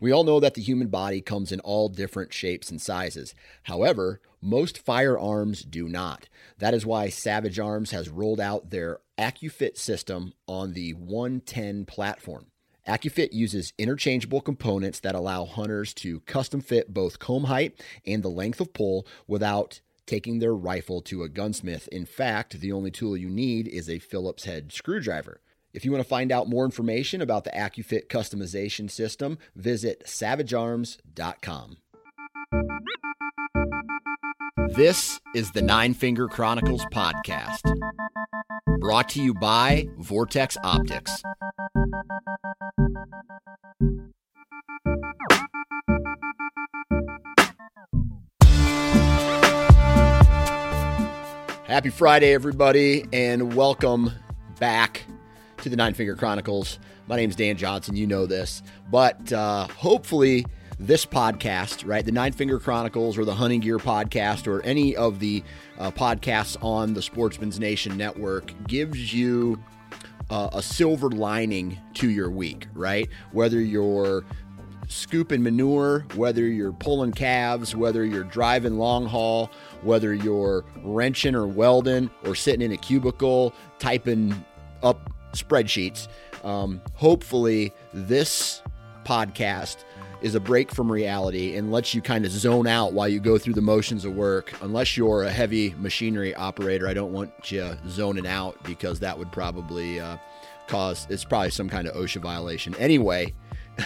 We 0.00 0.12
all 0.12 0.24
know 0.24 0.40
that 0.40 0.54
the 0.54 0.62
human 0.62 0.88
body 0.88 1.20
comes 1.20 1.52
in 1.52 1.60
all 1.60 1.88
different 1.88 2.32
shapes 2.32 2.70
and 2.70 2.80
sizes. 2.80 3.34
However, 3.64 4.20
most 4.40 4.78
firearms 4.78 5.62
do 5.62 5.88
not. 5.88 6.28
That 6.58 6.74
is 6.74 6.84
why 6.84 7.08
Savage 7.08 7.58
Arms 7.58 7.92
has 7.92 8.08
rolled 8.08 8.40
out 8.40 8.70
their 8.70 8.98
AccuFit 9.18 9.76
system 9.76 10.34
on 10.48 10.72
the 10.72 10.94
110 10.94 11.84
platform. 11.84 12.46
AccuFit 12.86 13.32
uses 13.32 13.72
interchangeable 13.78 14.40
components 14.40 14.98
that 15.00 15.14
allow 15.14 15.44
hunters 15.44 15.94
to 15.94 16.20
custom 16.20 16.60
fit 16.60 16.92
both 16.92 17.20
comb 17.20 17.44
height 17.44 17.80
and 18.04 18.22
the 18.22 18.28
length 18.28 18.60
of 18.60 18.72
pull 18.72 19.06
without 19.28 19.80
taking 20.06 20.40
their 20.40 20.54
rifle 20.54 21.00
to 21.02 21.22
a 21.22 21.28
gunsmith. 21.28 21.88
In 21.92 22.04
fact, 22.04 22.60
the 22.60 22.72
only 22.72 22.90
tool 22.90 23.16
you 23.16 23.30
need 23.30 23.68
is 23.68 23.88
a 23.88 24.00
Phillips 24.00 24.44
head 24.44 24.72
screwdriver. 24.72 25.40
If 25.74 25.86
you 25.86 25.90
want 25.90 26.02
to 26.02 26.08
find 26.08 26.30
out 26.30 26.48
more 26.48 26.66
information 26.66 27.22
about 27.22 27.44
the 27.44 27.50
AccuFit 27.50 28.08
customization 28.08 28.90
system, 28.90 29.38
visit 29.56 30.04
savagearms.com. 30.04 31.78
This 34.74 35.20
is 35.34 35.52
the 35.52 35.62
Nine 35.62 35.94
Finger 35.94 36.28
Chronicles 36.28 36.84
podcast, 36.92 37.62
brought 38.80 39.08
to 39.10 39.22
you 39.22 39.32
by 39.32 39.88
Vortex 39.98 40.58
Optics. 40.62 41.22
Happy 51.64 51.88
Friday, 51.88 52.34
everybody, 52.34 53.06
and 53.14 53.54
welcome 53.54 54.12
back 54.60 55.06
to 55.62 55.68
the 55.68 55.76
Nine 55.76 55.94
Finger 55.94 56.16
Chronicles. 56.16 56.80
My 57.06 57.14
name 57.14 57.30
is 57.30 57.36
Dan 57.36 57.56
Johnson. 57.56 57.96
You 57.96 58.06
know 58.06 58.26
this, 58.26 58.64
but 58.90 59.32
uh, 59.32 59.68
hopefully, 59.68 60.44
this 60.80 61.06
podcast, 61.06 61.86
right, 61.86 62.04
the 62.04 62.10
Nine 62.10 62.32
Finger 62.32 62.58
Chronicles 62.58 63.16
or 63.16 63.24
the 63.24 63.34
Hunting 63.34 63.60
Gear 63.60 63.78
podcast 63.78 64.48
or 64.48 64.60
any 64.62 64.96
of 64.96 65.20
the 65.20 65.44
uh, 65.78 65.92
podcasts 65.92 66.62
on 66.64 66.94
the 66.94 67.02
Sportsman's 67.02 67.60
Nation 67.60 67.96
network 67.96 68.52
gives 68.66 69.14
you 69.14 69.62
uh, 70.30 70.50
a 70.52 70.60
silver 70.60 71.10
lining 71.10 71.78
to 71.94 72.10
your 72.10 72.28
week, 72.28 72.66
right? 72.74 73.08
Whether 73.30 73.60
you're 73.60 74.24
scooping 74.88 75.44
manure, 75.44 76.04
whether 76.16 76.44
you're 76.44 76.72
pulling 76.72 77.12
calves, 77.12 77.76
whether 77.76 78.04
you're 78.04 78.24
driving 78.24 78.78
long 78.78 79.06
haul, 79.06 79.52
whether 79.82 80.12
you're 80.12 80.64
wrenching 80.82 81.36
or 81.36 81.46
welding 81.46 82.10
or 82.24 82.34
sitting 82.34 82.62
in 82.62 82.72
a 82.72 82.76
cubicle 82.76 83.54
typing 83.78 84.44
up 84.82 85.11
spreadsheets. 85.32 86.08
Um, 86.44 86.80
hopefully, 86.94 87.72
this 87.92 88.62
podcast 89.04 89.84
is 90.22 90.34
a 90.36 90.40
break 90.40 90.72
from 90.72 90.90
reality 90.90 91.56
and 91.56 91.72
lets 91.72 91.94
you 91.94 92.00
kind 92.00 92.24
of 92.24 92.30
zone 92.30 92.66
out 92.66 92.92
while 92.92 93.08
you 93.08 93.18
go 93.18 93.38
through 93.38 93.54
the 93.54 93.60
motions 93.62 94.04
of 94.04 94.14
work. 94.14 94.52
Unless 94.62 94.96
you're 94.96 95.24
a 95.24 95.30
heavy 95.30 95.74
machinery 95.78 96.34
operator, 96.34 96.86
I 96.86 96.94
don't 96.94 97.12
want 97.12 97.50
you 97.50 97.76
zoning 97.88 98.26
out 98.26 98.62
because 98.62 99.00
that 99.00 99.18
would 99.18 99.32
probably 99.32 100.00
uh, 100.00 100.16
cause 100.68 101.06
it's 101.10 101.24
probably 101.24 101.50
some 101.50 101.68
kind 101.68 101.88
of 101.88 101.94
OSHA 101.94 102.22
violation. 102.22 102.74
Anyway, 102.76 103.34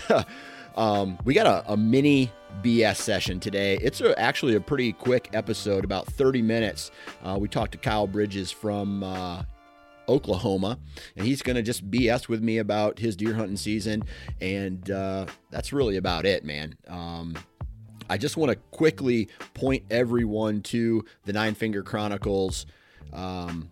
um, 0.76 1.18
we 1.24 1.32
got 1.32 1.46
a, 1.46 1.72
a, 1.72 1.76
mini 1.76 2.30
BS 2.62 2.96
session 2.96 3.40
today. 3.40 3.78
It's 3.80 4.00
a, 4.02 4.18
actually 4.18 4.56
a 4.56 4.60
pretty 4.60 4.92
quick 4.92 5.30
episode, 5.32 5.84
about 5.84 6.06
30 6.06 6.42
minutes. 6.42 6.90
Uh, 7.24 7.38
we 7.40 7.48
talked 7.48 7.72
to 7.72 7.78
Kyle 7.78 8.06
Bridges 8.06 8.50
from 8.50 9.02
uh, 9.02 9.42
Oklahoma, 10.08 10.78
and 11.16 11.26
he's 11.26 11.42
going 11.42 11.56
to 11.56 11.62
just 11.62 11.90
BS 11.90 12.28
with 12.28 12.42
me 12.42 12.58
about 12.58 12.98
his 12.98 13.16
deer 13.16 13.34
hunting 13.34 13.56
season, 13.56 14.04
and 14.40 14.90
uh, 14.90 15.26
that's 15.50 15.72
really 15.72 15.96
about 15.96 16.26
it, 16.26 16.44
man. 16.44 16.76
Um, 16.88 17.36
I 18.08 18.18
just 18.18 18.36
want 18.36 18.50
to 18.50 18.56
quickly 18.70 19.28
point 19.54 19.84
everyone 19.90 20.62
to 20.62 21.04
the 21.24 21.32
Nine 21.32 21.54
Finger 21.54 21.82
Chronicles. 21.82 22.66
Um, 23.12 23.68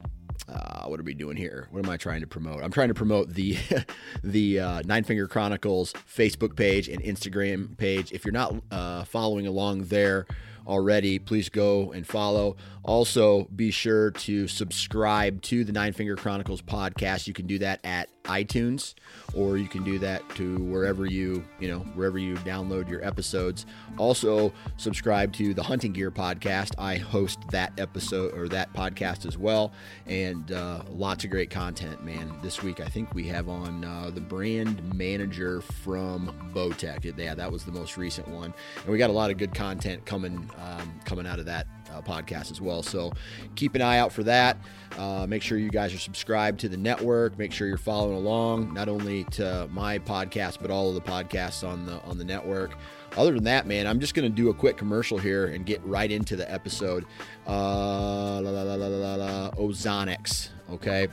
uh, 0.48 0.86
what 0.86 1.00
are 1.00 1.04
we 1.04 1.14
doing 1.14 1.36
here? 1.36 1.68
What 1.70 1.84
am 1.84 1.90
I 1.90 1.96
trying 1.96 2.20
to 2.20 2.26
promote? 2.26 2.62
I'm 2.62 2.70
trying 2.70 2.88
to 2.88 2.94
promote 2.94 3.30
the 3.30 3.56
the 4.24 4.60
uh, 4.60 4.82
Nine 4.84 5.04
Finger 5.04 5.28
Chronicles 5.28 5.92
Facebook 5.92 6.56
page 6.56 6.88
and 6.88 7.02
Instagram 7.02 7.76
page. 7.76 8.12
If 8.12 8.24
you're 8.24 8.32
not 8.32 8.54
uh, 8.70 9.04
following 9.04 9.46
along 9.46 9.84
there 9.84 10.26
already, 10.66 11.18
please 11.18 11.48
go 11.48 11.92
and 11.92 12.06
follow. 12.06 12.56
Also, 12.82 13.44
be 13.54 13.70
sure 13.70 14.10
to 14.10 14.46
subscribe 14.48 15.42
to 15.42 15.64
the 15.64 15.72
Nine 15.72 15.92
Finger 15.92 16.16
Chronicles 16.16 16.62
podcast. 16.62 17.26
You 17.26 17.34
can 17.34 17.46
do 17.46 17.58
that 17.58 17.80
at 17.84 18.08
iTunes, 18.24 18.94
or 19.36 19.56
you 19.58 19.68
can 19.68 19.82
do 19.84 19.98
that 19.98 20.28
to 20.30 20.56
wherever 20.58 21.06
you, 21.06 21.44
you 21.60 21.68
know, 21.68 21.80
wherever 21.94 22.18
you 22.18 22.34
download 22.36 22.88
your 22.88 23.04
episodes. 23.04 23.66
Also, 23.98 24.52
subscribe 24.76 25.32
to 25.34 25.54
the 25.54 25.62
Hunting 25.62 25.92
Gear 25.92 26.10
podcast. 26.10 26.72
I 26.78 26.96
host 26.96 27.38
that 27.50 27.72
episode 27.78 28.34
or 28.34 28.48
that 28.48 28.72
podcast 28.72 29.26
as 29.26 29.38
well, 29.38 29.72
and 30.06 30.52
uh, 30.52 30.82
lots 30.90 31.24
of 31.24 31.30
great 31.30 31.50
content, 31.50 32.04
man. 32.04 32.32
This 32.42 32.62
week, 32.62 32.80
I 32.80 32.88
think 32.88 33.14
we 33.14 33.26
have 33.28 33.48
on 33.48 33.84
uh, 33.84 34.10
the 34.12 34.20
brand 34.20 34.94
manager 34.94 35.60
from 35.60 36.52
Bowtech. 36.54 37.04
Yeah, 37.16 37.34
that 37.34 37.50
was 37.50 37.64
the 37.64 37.72
most 37.72 37.96
recent 37.96 38.28
one, 38.28 38.54
and 38.82 38.86
we 38.86 38.98
got 38.98 39.10
a 39.10 39.14
lot 39.14 39.30
of 39.30 39.38
good 39.38 39.54
content 39.54 40.04
coming 40.06 40.50
um, 40.58 41.00
coming 41.04 41.26
out 41.26 41.38
of 41.38 41.46
that 41.46 41.66
uh, 41.94 42.00
podcast 42.00 42.50
as 42.50 42.60
well. 42.60 42.82
So 42.82 43.12
keep 43.54 43.74
an 43.74 43.82
eye 43.82 43.98
out 43.98 44.12
for 44.12 44.22
that. 44.24 44.58
Uh, 44.98 45.26
make 45.28 45.42
sure 45.42 45.58
you 45.58 45.70
guys 45.70 45.92
are 45.94 45.98
subscribed 45.98 46.60
to 46.60 46.68
the 46.68 46.76
network. 46.76 47.36
Make 47.38 47.52
sure 47.52 47.66
you're 47.66 47.76
following 47.76 48.16
along, 48.16 48.72
not 48.72 48.88
only 48.88 49.23
to 49.32 49.68
my 49.70 49.98
podcast, 49.98 50.58
but 50.60 50.70
all 50.70 50.88
of 50.88 50.94
the 50.94 51.00
podcasts 51.00 51.66
on 51.66 51.86
the 51.86 52.00
on 52.02 52.18
the 52.18 52.24
network. 52.24 52.76
Other 53.16 53.32
than 53.32 53.44
that, 53.44 53.66
man, 53.66 53.86
I'm 53.86 54.00
just 54.00 54.14
to 54.14 54.28
do 54.28 54.50
a 54.50 54.54
quick 54.54 54.76
commercial 54.76 55.18
here 55.18 55.46
and 55.46 55.64
get 55.64 55.84
right 55.84 56.10
into 56.10 56.36
the 56.36 56.50
episode. 56.52 57.04
Uh, 57.46 58.40
la, 58.40 58.50
la, 58.50 58.62
la, 58.62 58.74
la, 58.74 58.86
la, 58.86 59.14
la, 59.14 59.50
Ozonics, 59.52 60.48
okay? 60.70 61.06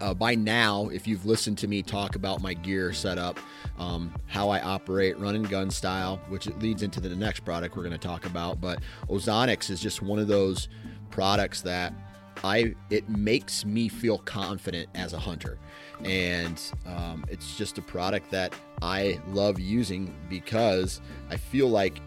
Uh, 0.00 0.14
by 0.14 0.34
now, 0.34 0.88
if 0.88 1.08
you've 1.08 1.26
listened 1.26 1.58
to 1.58 1.66
me 1.66 1.82
talk 1.82 2.14
about 2.14 2.40
my 2.40 2.54
gear 2.54 2.92
setup, 2.92 3.38
um, 3.78 4.14
how 4.26 4.50
I 4.50 4.60
operate 4.60 5.18
run 5.18 5.34
and 5.34 5.48
gun 5.48 5.70
style, 5.70 6.20
which 6.28 6.46
leads 6.58 6.82
into 6.82 7.00
the 7.00 7.08
next 7.16 7.40
product 7.40 7.76
we're 7.76 7.82
going 7.82 7.92
to 7.92 7.98
talk 7.98 8.26
about. 8.26 8.60
But 8.60 8.80
Ozonics 9.08 9.70
is 9.70 9.80
just 9.80 10.02
one 10.02 10.18
of 10.18 10.28
those 10.28 10.68
products 11.10 11.62
that 11.62 11.92
I 12.44 12.74
it 12.90 13.08
makes 13.08 13.64
me 13.64 13.88
feel 13.88 14.18
confident 14.18 14.88
as 14.94 15.12
a 15.12 15.18
hunter, 15.18 15.58
and 16.04 16.60
um, 16.86 17.24
it's 17.28 17.56
just 17.56 17.78
a 17.78 17.82
product 17.82 18.30
that 18.30 18.54
I 18.82 19.20
love 19.28 19.58
using 19.58 20.14
because 20.28 21.00
I 21.28 21.36
feel 21.36 21.68
like 21.68 22.00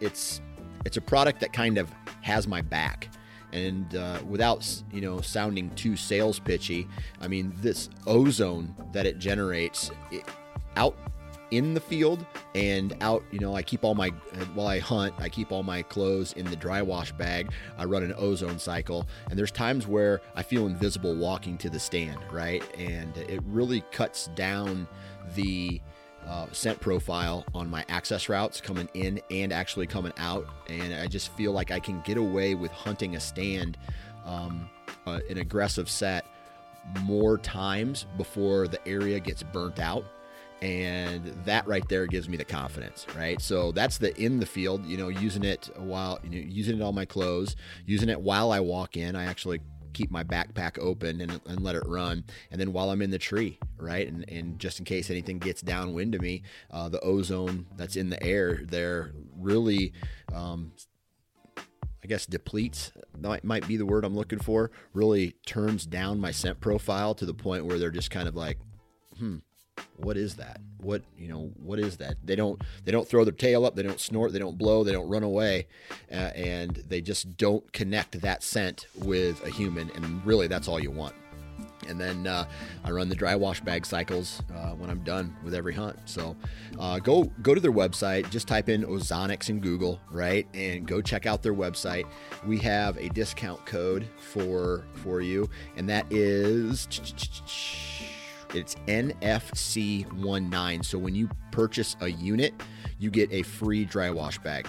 it's 0.00 0.40
it's 0.84 0.96
a 0.96 1.00
product 1.00 1.40
that 1.40 1.52
kind 1.52 1.78
of 1.78 1.90
has 2.22 2.46
my 2.46 2.60
back. 2.60 3.08
And 3.52 3.94
uh, 3.94 4.20
without 4.26 4.66
you 4.90 5.02
know 5.02 5.20
sounding 5.20 5.68
too 5.74 5.94
sales 5.94 6.38
pitchy 6.38 6.88
i 7.20 7.28
mean 7.28 7.52
this 7.58 7.90
ozone 8.06 8.74
that 8.92 9.04
it 9.04 9.18
generates 9.18 9.90
it, 10.10 10.24
out 10.76 10.96
in 11.52 11.74
the 11.74 11.80
field 11.80 12.24
and 12.54 12.96
out 13.02 13.22
you 13.30 13.38
know 13.38 13.54
i 13.54 13.62
keep 13.62 13.84
all 13.84 13.94
my 13.94 14.08
while 14.54 14.66
i 14.66 14.78
hunt 14.78 15.14
i 15.18 15.28
keep 15.28 15.52
all 15.52 15.62
my 15.62 15.82
clothes 15.82 16.32
in 16.32 16.46
the 16.46 16.56
dry 16.56 16.80
wash 16.80 17.12
bag 17.12 17.52
i 17.76 17.84
run 17.84 18.02
an 18.02 18.14
ozone 18.16 18.58
cycle 18.58 19.06
and 19.28 19.38
there's 19.38 19.52
times 19.52 19.86
where 19.86 20.22
i 20.34 20.42
feel 20.42 20.66
invisible 20.66 21.14
walking 21.14 21.58
to 21.58 21.68
the 21.68 21.78
stand 21.78 22.18
right 22.32 22.64
and 22.78 23.16
it 23.18 23.40
really 23.44 23.82
cuts 23.92 24.28
down 24.28 24.88
the 25.34 25.78
uh, 26.26 26.46
scent 26.52 26.80
profile 26.80 27.44
on 27.54 27.68
my 27.68 27.84
access 27.88 28.28
routes 28.28 28.60
coming 28.60 28.88
in 28.94 29.20
and 29.30 29.52
actually 29.52 29.86
coming 29.86 30.12
out. 30.18 30.46
And 30.68 30.94
I 30.94 31.06
just 31.06 31.32
feel 31.32 31.52
like 31.52 31.70
I 31.70 31.80
can 31.80 32.00
get 32.02 32.16
away 32.16 32.54
with 32.54 32.70
hunting 32.70 33.16
a 33.16 33.20
stand, 33.20 33.76
um, 34.24 34.70
uh, 35.06 35.20
an 35.28 35.38
aggressive 35.38 35.90
set, 35.90 36.24
more 37.02 37.38
times 37.38 38.06
before 38.16 38.68
the 38.68 38.86
area 38.86 39.20
gets 39.20 39.42
burnt 39.42 39.78
out. 39.78 40.04
And 40.62 41.26
that 41.44 41.66
right 41.66 41.86
there 41.88 42.06
gives 42.06 42.28
me 42.28 42.36
the 42.36 42.44
confidence, 42.44 43.04
right? 43.16 43.40
So 43.40 43.72
that's 43.72 43.98
the 43.98 44.16
in 44.16 44.38
the 44.38 44.46
field, 44.46 44.86
you 44.86 44.96
know, 44.96 45.08
using 45.08 45.42
it 45.42 45.68
while, 45.76 46.20
you 46.22 46.30
know, 46.30 46.48
using 46.48 46.78
it 46.78 46.82
on 46.82 46.94
my 46.94 47.04
clothes, 47.04 47.56
using 47.84 48.08
it 48.08 48.20
while 48.20 48.52
I 48.52 48.60
walk 48.60 48.96
in. 48.96 49.16
I 49.16 49.24
actually 49.24 49.58
keep 49.92 50.12
my 50.12 50.22
backpack 50.22 50.78
open 50.78 51.20
and, 51.20 51.40
and 51.46 51.60
let 51.60 51.74
it 51.74 51.82
run. 51.84 52.22
And 52.52 52.60
then 52.60 52.72
while 52.72 52.90
I'm 52.90 53.02
in 53.02 53.10
the 53.10 53.18
tree, 53.18 53.58
right, 53.76 54.06
and, 54.06 54.24
and 54.28 54.56
just 54.60 54.78
in 54.78 54.84
case 54.84 55.10
anything 55.10 55.40
gets 55.40 55.62
downwind 55.62 56.14
of 56.14 56.20
me, 56.20 56.44
uh, 56.70 56.88
the 56.88 57.00
ozone 57.00 57.66
that's 57.76 57.96
in 57.96 58.08
the 58.08 58.22
air 58.22 58.60
there 58.62 59.12
really. 59.36 59.92
Um, 60.32 60.72
I 62.04 62.08
guess 62.08 62.26
depletes 62.26 62.90
might, 63.20 63.44
might 63.44 63.66
be 63.68 63.76
the 63.76 63.86
word 63.86 64.04
I'm 64.04 64.16
looking 64.16 64.40
for. 64.40 64.72
Really 64.92 65.36
turns 65.46 65.86
down 65.86 66.18
my 66.18 66.32
scent 66.32 66.60
profile 66.60 67.14
to 67.14 67.24
the 67.24 67.34
point 67.34 67.64
where 67.64 67.78
they're 67.78 67.92
just 67.92 68.10
kind 68.10 68.26
of 68.26 68.34
like, 68.34 68.58
hmm, 69.18 69.36
what 69.96 70.16
is 70.16 70.36
that? 70.36 70.60
What 70.78 71.02
you 71.16 71.28
know? 71.28 71.50
What 71.62 71.78
is 71.78 71.96
that? 71.98 72.16
They 72.24 72.36
don't 72.36 72.60
they 72.84 72.92
don't 72.92 73.06
throw 73.06 73.24
their 73.24 73.32
tail 73.32 73.64
up. 73.64 73.76
They 73.76 73.82
don't 73.82 74.00
snort. 74.00 74.32
They 74.32 74.38
don't 74.38 74.58
blow. 74.58 74.84
They 74.84 74.92
don't 74.92 75.08
run 75.08 75.22
away, 75.22 75.68
uh, 76.10 76.14
and 76.34 76.76
they 76.88 77.00
just 77.00 77.36
don't 77.36 77.72
connect 77.72 78.20
that 78.20 78.42
scent 78.42 78.86
with 78.96 79.44
a 79.44 79.50
human. 79.50 79.90
And 79.94 80.24
really, 80.26 80.48
that's 80.48 80.68
all 80.68 80.80
you 80.80 80.90
want. 80.90 81.14
And 81.88 82.00
then 82.00 82.26
uh, 82.26 82.44
I 82.84 82.90
run 82.90 83.08
the 83.08 83.14
dry 83.14 83.34
wash 83.34 83.60
bag 83.60 83.84
cycles 83.84 84.42
uh, 84.54 84.70
when 84.70 84.88
I'm 84.90 85.00
done 85.00 85.36
with 85.42 85.54
every 85.54 85.74
hunt. 85.74 85.98
So 86.04 86.36
uh, 86.78 86.98
go 86.98 87.24
go 87.42 87.54
to 87.54 87.60
their 87.60 87.72
website. 87.72 88.30
Just 88.30 88.48
type 88.48 88.68
in 88.68 88.84
Ozonics 88.84 89.50
in 89.50 89.60
Google, 89.60 90.00
right, 90.10 90.46
and 90.54 90.86
go 90.86 91.00
check 91.00 91.26
out 91.26 91.42
their 91.42 91.54
website. 91.54 92.06
We 92.46 92.58
have 92.58 92.96
a 92.98 93.08
discount 93.08 93.64
code 93.66 94.06
for 94.18 94.84
for 94.94 95.20
you, 95.20 95.48
and 95.76 95.88
that 95.88 96.06
is 96.10 96.86
it's 98.54 98.74
NFC19. 98.86 100.84
So 100.84 100.98
when 100.98 101.14
you 101.14 101.28
purchase 101.50 101.96
a 102.00 102.08
unit, 102.08 102.54
you 102.98 103.10
get 103.10 103.30
a 103.32 103.42
free 103.42 103.84
dry 103.84 104.10
wash 104.10 104.38
bag. 104.38 104.66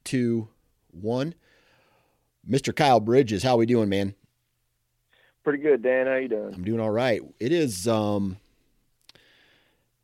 two, 0.04 0.48
one. 0.90 1.34
Mr. 2.48 2.74
Kyle 2.74 2.98
Bridges, 2.98 3.44
how 3.44 3.56
we 3.56 3.66
doing, 3.66 3.88
man? 3.88 4.14
Pretty 5.44 5.62
good, 5.62 5.82
Dan. 5.82 6.06
How 6.06 6.16
you 6.16 6.28
doing? 6.28 6.54
I'm 6.54 6.64
doing 6.64 6.80
all 6.80 6.90
right. 6.90 7.20
It 7.40 7.52
is 7.52 7.88
um 7.88 8.36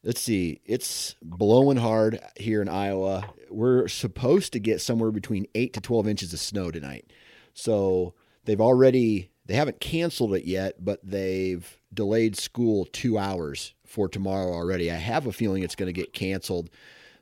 let's 0.03 0.21
see, 0.21 0.61
it's 0.65 1.17
blowing 1.23 1.77
hard 1.77 2.21
here 2.37 2.63
in 2.63 2.69
Iowa. 2.69 3.25
We're 3.51 3.89
supposed 3.89 4.53
to 4.53 4.61
get 4.61 4.81
somewhere 4.81 5.11
between 5.11 5.47
8 5.55 5.73
to 5.75 5.81
12 5.81 6.09
inches 6.09 6.33
of 6.33 6.41
snow 6.41 6.71
tonight. 6.71 7.11
So, 7.53 8.15
they've 8.45 8.61
already 8.61 9.31
they 9.47 9.55
haven't 9.55 9.81
canceled 9.81 10.35
it 10.35 10.45
yet, 10.45 10.85
but 10.85 11.01
they've 11.03 11.79
delayed 11.93 12.37
school 12.37 12.85
2 12.87 13.17
hours 13.19 13.75
for 13.87 14.09
tomorrow 14.09 14.53
already. 14.53 14.91
I 14.91 14.97
have 14.97 15.27
a 15.27 15.33
feeling 15.33 15.63
it's 15.63 15.75
going 15.75 15.93
to 15.93 15.93
get 15.93 16.13
canceled 16.13 16.69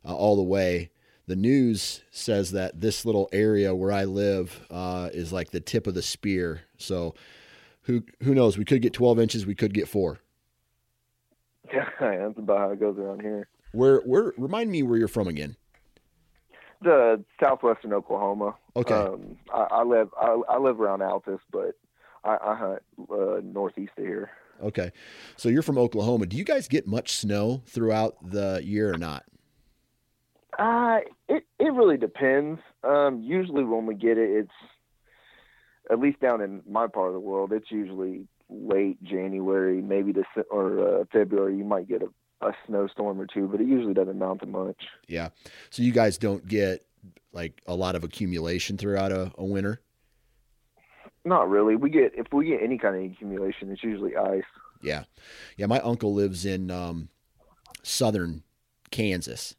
uh, 0.04 0.14
all 0.14 0.36
the 0.36 0.42
way. 0.42 0.90
The 1.28 1.36
news 1.36 2.02
says 2.10 2.52
that 2.52 2.80
this 2.80 3.04
little 3.04 3.28
area 3.32 3.74
where 3.74 3.92
I 3.92 4.04
live 4.04 4.66
uh, 4.70 5.10
is 5.12 5.32
like 5.32 5.50
the 5.50 5.60
tip 5.60 5.86
of 5.86 5.94
the 5.94 6.02
spear. 6.02 6.62
So, 6.78 7.14
who 7.86 8.02
who 8.22 8.34
knows? 8.34 8.58
We 8.58 8.64
could 8.64 8.82
get 8.82 8.92
12 8.92 9.18
inches. 9.20 9.46
We 9.46 9.54
could 9.54 9.72
get 9.72 9.88
four. 9.88 10.20
Yeah, 11.72 11.88
that's 12.00 12.38
about 12.38 12.58
how 12.58 12.70
it 12.70 12.78
goes 12.78 12.96
around 12.96 13.22
here. 13.22 13.48
Where 13.72 13.98
where 14.02 14.32
remind 14.38 14.70
me 14.70 14.84
where 14.84 14.96
you're 14.96 15.08
from 15.08 15.26
again? 15.26 15.56
The 16.80 17.24
southwestern 17.42 17.92
Oklahoma. 17.92 18.54
Okay. 18.76 18.94
Um, 18.94 19.36
I, 19.52 19.66
I, 19.70 19.82
live 19.82 20.08
I, 20.20 20.40
I, 20.48 20.58
live 20.58 20.80
around 20.80 21.00
Altus, 21.00 21.40
but 21.50 21.76
I, 22.22 22.36
I 22.40 22.54
hunt 22.54 22.82
uh, 23.10 23.40
northeast 23.42 23.92
of 23.98 24.04
here. 24.04 24.30
Okay, 24.62 24.92
so 25.36 25.48
you're 25.48 25.62
from 25.62 25.76
Oklahoma. 25.76 26.26
Do 26.26 26.36
you 26.36 26.44
guys 26.44 26.68
get 26.68 26.86
much 26.86 27.16
snow 27.16 27.62
throughout 27.66 28.16
the 28.22 28.60
year 28.62 28.92
or 28.92 28.98
not? 28.98 29.24
Uh, 30.58 30.98
it 31.28 31.44
it 31.58 31.72
really 31.72 31.96
depends. 31.96 32.60
Um, 32.84 33.22
usually 33.22 33.64
when 33.64 33.86
we 33.86 33.94
get 33.94 34.18
it, 34.18 34.30
it's 34.30 34.52
at 35.90 36.00
least 36.00 36.20
down 36.20 36.40
in 36.40 36.62
my 36.68 36.86
part 36.86 37.08
of 37.08 37.14
the 37.14 37.20
world, 37.20 37.52
it's 37.52 37.70
usually 37.70 38.26
late 38.48 39.02
January, 39.02 39.82
maybe 39.82 40.12
to 40.12 40.24
or 40.50 41.00
uh, 41.00 41.04
February. 41.12 41.56
You 41.56 41.64
might 41.64 41.88
get 41.88 42.02
a, 42.02 42.46
a 42.46 42.52
snowstorm 42.66 43.20
or 43.20 43.26
two, 43.26 43.48
but 43.48 43.60
it 43.60 43.66
usually 43.66 43.94
doesn't 43.94 44.16
amount 44.16 44.40
to 44.40 44.46
much. 44.46 44.82
Yeah. 45.08 45.30
So 45.70 45.82
you 45.82 45.92
guys 45.92 46.18
don't 46.18 46.46
get 46.46 46.86
like 47.32 47.60
a 47.66 47.74
lot 47.74 47.94
of 47.94 48.04
accumulation 48.04 48.78
throughout 48.78 49.12
a, 49.12 49.32
a 49.36 49.44
winter. 49.44 49.80
Not 51.24 51.48
really. 51.50 51.74
We 51.74 51.90
get 51.90 52.12
if 52.14 52.26
we 52.32 52.46
get 52.46 52.62
any 52.62 52.78
kind 52.78 52.96
of 52.96 53.12
accumulation, 53.12 53.70
it's 53.70 53.82
usually 53.82 54.16
ice. 54.16 54.44
Yeah, 54.82 55.04
yeah. 55.56 55.66
My 55.66 55.80
uncle 55.80 56.14
lives 56.14 56.46
in 56.46 56.70
um, 56.70 57.08
southern 57.82 58.44
Kansas, 58.90 59.54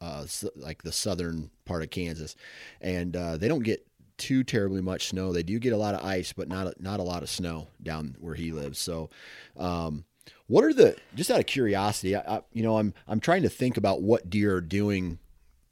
uh, 0.00 0.26
like 0.56 0.82
the 0.82 0.90
southern 0.90 1.50
part 1.64 1.82
of 1.82 1.90
Kansas, 1.90 2.34
and 2.80 3.14
uh, 3.14 3.36
they 3.36 3.46
don't 3.46 3.62
get 3.62 3.86
too 4.22 4.44
terribly 4.44 4.80
much 4.80 5.08
snow. 5.08 5.32
They 5.32 5.42
do 5.42 5.58
get 5.58 5.72
a 5.72 5.76
lot 5.76 5.94
of 5.94 6.04
ice, 6.04 6.32
but 6.32 6.48
not 6.48 6.80
not 6.80 7.00
a 7.00 7.04
lot 7.04 7.22
of 7.22 7.30
snow 7.30 7.68
down 7.82 8.16
where 8.20 8.34
he 8.34 8.52
lives. 8.52 8.78
So, 8.78 9.10
um, 9.56 10.04
what 10.46 10.64
are 10.64 10.72
the 10.72 10.96
just 11.14 11.30
out 11.30 11.40
of 11.40 11.46
curiosity? 11.46 12.16
I, 12.16 12.36
I, 12.36 12.40
you 12.52 12.62
know, 12.62 12.78
I'm 12.78 12.94
I'm 13.08 13.20
trying 13.20 13.42
to 13.42 13.48
think 13.48 13.76
about 13.76 14.02
what 14.02 14.30
deer 14.30 14.56
are 14.56 14.60
doing 14.60 15.18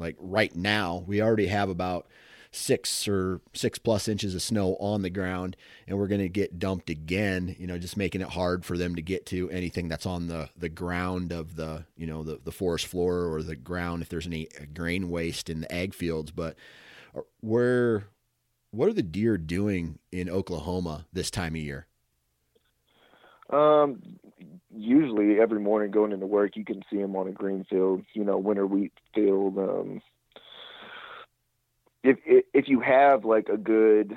like 0.00 0.16
right 0.18 0.54
now, 0.56 1.04
we 1.06 1.22
already 1.22 1.46
have 1.46 1.68
about 1.68 2.08
six 2.52 3.06
or 3.06 3.40
six 3.52 3.78
plus 3.78 4.08
inches 4.08 4.34
of 4.34 4.42
snow 4.42 4.76
on 4.80 5.02
the 5.02 5.10
ground, 5.10 5.56
and 5.86 5.96
we're 5.98 6.08
going 6.08 6.22
to 6.22 6.28
get 6.28 6.58
dumped 6.58 6.90
again. 6.90 7.54
You 7.58 7.66
know, 7.66 7.78
just 7.78 7.96
making 7.96 8.22
it 8.22 8.30
hard 8.30 8.64
for 8.64 8.76
them 8.76 8.96
to 8.96 9.02
get 9.02 9.26
to 9.26 9.48
anything 9.50 9.88
that's 9.88 10.06
on 10.06 10.26
the 10.26 10.48
the 10.56 10.70
ground 10.70 11.32
of 11.32 11.54
the 11.54 11.84
you 11.96 12.06
know 12.06 12.24
the 12.24 12.40
the 12.42 12.50
forest 12.50 12.86
floor 12.86 13.32
or 13.32 13.42
the 13.42 13.54
ground 13.54 14.02
if 14.02 14.08
there's 14.08 14.26
any 14.26 14.48
grain 14.74 15.10
waste 15.10 15.50
in 15.50 15.60
the 15.60 15.72
ag 15.72 15.94
fields. 15.94 16.30
But 16.30 16.56
uh, 17.14 17.20
where 17.40 18.04
what 18.70 18.88
are 18.88 18.92
the 18.92 19.02
deer 19.02 19.36
doing 19.36 19.98
in 20.12 20.28
Oklahoma 20.28 21.06
this 21.12 21.30
time 21.30 21.54
of 21.54 21.60
year? 21.60 21.86
Um, 23.50 24.00
usually 24.74 25.40
every 25.40 25.60
morning 25.60 25.90
going 25.90 26.12
into 26.12 26.26
work, 26.26 26.56
you 26.56 26.64
can 26.64 26.82
see 26.90 26.98
them 26.98 27.16
on 27.16 27.26
a 27.26 27.32
green 27.32 27.64
field, 27.68 28.04
you 28.14 28.24
know, 28.24 28.38
winter 28.38 28.66
wheat 28.66 28.92
field. 29.14 29.58
Um, 29.58 30.00
if, 32.02 32.18
if 32.54 32.68
you 32.68 32.80
have 32.80 33.24
like 33.24 33.48
a 33.48 33.56
good 33.56 34.16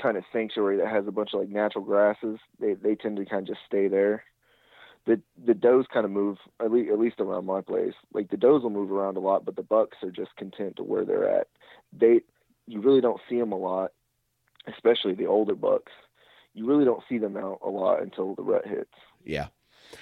kind 0.00 0.16
of 0.16 0.24
sanctuary 0.32 0.78
that 0.78 0.88
has 0.88 1.06
a 1.06 1.12
bunch 1.12 1.30
of 1.32 1.40
like 1.40 1.48
natural 1.48 1.84
grasses, 1.84 2.38
they 2.60 2.74
they 2.74 2.94
tend 2.94 3.16
to 3.16 3.24
kind 3.24 3.42
of 3.42 3.54
just 3.54 3.64
stay 3.66 3.88
there. 3.88 4.24
The 5.06 5.20
the 5.46 5.54
does 5.54 5.86
kind 5.92 6.04
of 6.04 6.10
move 6.10 6.38
at 6.60 6.72
least 6.72 6.90
at 6.90 6.98
least 6.98 7.20
around 7.20 7.46
my 7.46 7.60
place. 7.60 7.94
Like 8.12 8.30
the 8.30 8.36
does 8.36 8.62
will 8.62 8.70
move 8.70 8.90
around 8.90 9.16
a 9.16 9.20
lot, 9.20 9.44
but 9.44 9.56
the 9.56 9.62
bucks 9.62 9.98
are 10.02 10.10
just 10.10 10.34
content 10.36 10.76
to 10.76 10.82
where 10.82 11.04
they're 11.04 11.28
at. 11.28 11.46
They 11.92 12.22
you 12.66 12.80
really 12.80 13.00
don't 13.00 13.20
see 13.28 13.38
them 13.38 13.52
a 13.52 13.58
lot, 13.58 13.92
especially 14.66 15.14
the 15.14 15.26
older 15.26 15.54
bucks. 15.54 15.92
You 16.54 16.66
really 16.66 16.84
don't 16.84 17.02
see 17.08 17.18
them 17.18 17.36
out 17.36 17.58
a 17.64 17.68
lot 17.68 18.02
until 18.02 18.34
the 18.34 18.42
rut 18.42 18.66
hits. 18.66 18.94
Yeah, 19.24 19.48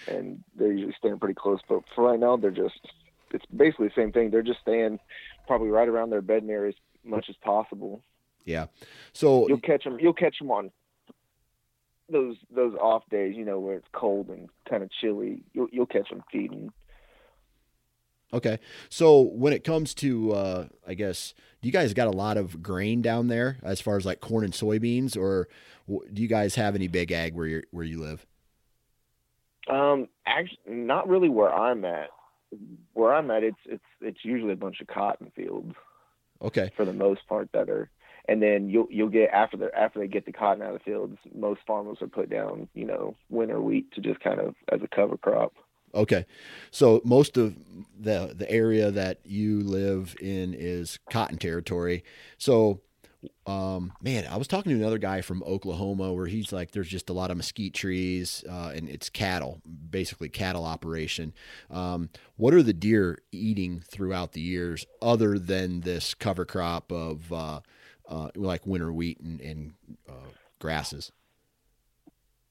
and 0.06 0.42
they're 0.54 0.72
usually 0.72 0.94
staying 0.98 1.18
pretty 1.18 1.34
close. 1.34 1.60
But 1.68 1.82
for 1.94 2.04
right 2.04 2.20
now, 2.20 2.36
they're 2.36 2.50
just 2.50 2.78
it's 3.32 3.46
basically 3.46 3.88
the 3.88 3.94
same 3.96 4.12
thing. 4.12 4.30
They're 4.30 4.42
just 4.42 4.60
staying 4.60 4.98
probably 5.46 5.68
right 5.68 5.88
around 5.88 6.10
their 6.10 6.22
bed 6.22 6.44
areas 6.48 6.74
as 7.04 7.10
much 7.10 7.26
as 7.28 7.36
possible. 7.36 8.02
Yeah. 8.44 8.66
So 9.12 9.48
you'll 9.48 9.60
catch 9.60 9.84
them. 9.84 9.98
You'll 10.00 10.12
catch 10.12 10.38
them 10.38 10.50
on 10.50 10.70
those 12.10 12.36
those 12.54 12.74
off 12.74 13.02
days, 13.10 13.34
you 13.36 13.44
know, 13.44 13.58
where 13.58 13.76
it's 13.76 13.88
cold 13.92 14.28
and 14.28 14.48
kind 14.68 14.82
of 14.82 14.90
chilly. 15.00 15.42
You'll 15.52 15.68
you'll 15.72 15.86
catch 15.86 16.10
them 16.10 16.22
feeding. 16.30 16.72
Okay. 18.32 18.58
So 18.88 19.20
when 19.20 19.52
it 19.52 19.64
comes 19.64 19.94
to, 19.94 20.32
uh, 20.32 20.66
I 20.86 20.94
guess, 20.94 21.34
do 21.60 21.68
you 21.68 21.72
guys 21.72 21.92
got 21.92 22.08
a 22.08 22.12
lot 22.16 22.36
of 22.36 22.62
grain 22.62 23.02
down 23.02 23.28
there 23.28 23.58
as 23.62 23.80
far 23.80 23.96
as 23.96 24.06
like 24.06 24.20
corn 24.20 24.44
and 24.44 24.52
soybeans, 24.52 25.16
or 25.16 25.48
do 26.12 26.22
you 26.22 26.28
guys 26.28 26.54
have 26.54 26.74
any 26.74 26.88
big 26.88 27.12
ag 27.12 27.34
where 27.34 27.46
you 27.46 27.62
where 27.70 27.84
you 27.84 28.00
live? 28.00 28.26
Um, 29.68 30.08
actually, 30.26 30.58
not 30.66 31.08
really 31.08 31.28
where 31.28 31.52
I'm 31.52 31.84
at. 31.84 32.08
Where 32.94 33.14
I'm 33.14 33.30
at, 33.30 33.44
it's 33.44 33.58
it's 33.66 33.84
it's 34.00 34.24
usually 34.24 34.52
a 34.52 34.56
bunch 34.56 34.80
of 34.80 34.86
cotton 34.86 35.30
fields. 35.36 35.74
Okay. 36.40 36.70
For 36.76 36.84
the 36.84 36.92
most 36.92 37.26
part, 37.28 37.48
that 37.52 37.70
are, 37.70 37.88
and 38.28 38.42
then 38.42 38.68
you'll 38.68 38.88
you'll 38.90 39.08
get 39.08 39.30
after 39.30 39.56
the 39.56 39.70
after 39.78 40.00
they 40.00 40.08
get 40.08 40.26
the 40.26 40.32
cotton 40.32 40.62
out 40.62 40.74
of 40.74 40.78
the 40.78 40.84
fields, 40.84 41.16
most 41.34 41.60
farmers 41.66 41.98
will 42.00 42.08
put 42.08 42.28
down 42.28 42.68
you 42.74 42.84
know 42.84 43.14
winter 43.30 43.60
wheat 43.60 43.92
to 43.92 44.00
just 44.00 44.20
kind 44.20 44.40
of 44.40 44.54
as 44.72 44.80
a 44.82 44.88
cover 44.88 45.16
crop. 45.16 45.52
Okay, 45.94 46.26
so 46.70 47.00
most 47.04 47.36
of 47.36 47.54
the 47.98 48.34
the 48.34 48.50
area 48.50 48.90
that 48.90 49.20
you 49.24 49.60
live 49.60 50.16
in 50.20 50.54
is 50.54 50.98
cotton 51.10 51.38
territory. 51.38 52.04
So 52.38 52.80
um, 53.46 53.92
man, 54.02 54.26
I 54.26 54.36
was 54.36 54.48
talking 54.48 54.72
to 54.72 54.78
another 54.78 54.98
guy 54.98 55.20
from 55.20 55.42
Oklahoma 55.44 56.12
where 56.12 56.26
he's 56.26 56.52
like, 56.52 56.72
there's 56.72 56.88
just 56.88 57.10
a 57.10 57.12
lot 57.12 57.30
of 57.30 57.36
mesquite 57.36 57.74
trees, 57.74 58.44
uh, 58.48 58.72
and 58.74 58.88
it's 58.88 59.08
cattle, 59.08 59.60
basically 59.90 60.28
cattle 60.28 60.64
operation. 60.64 61.32
Um, 61.70 62.10
what 62.36 62.54
are 62.54 62.62
the 62.62 62.72
deer 62.72 63.18
eating 63.30 63.80
throughout 63.80 64.32
the 64.32 64.40
years 64.40 64.86
other 65.00 65.38
than 65.38 65.80
this 65.80 66.14
cover 66.14 66.44
crop 66.44 66.90
of 66.90 67.32
uh, 67.32 67.60
uh, 68.08 68.28
like 68.34 68.66
winter 68.66 68.92
wheat 68.92 69.20
and, 69.20 69.40
and 69.40 69.74
uh, 70.08 70.30
grasses? 70.58 71.12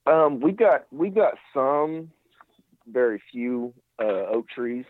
Um, 0.08 0.40
we 0.40 0.52
got 0.52 0.86
we 0.92 1.10
got 1.10 1.36
some, 1.54 2.12
very 2.88 3.22
few 3.32 3.74
uh, 4.00 4.26
oak 4.32 4.50
trees. 4.50 4.86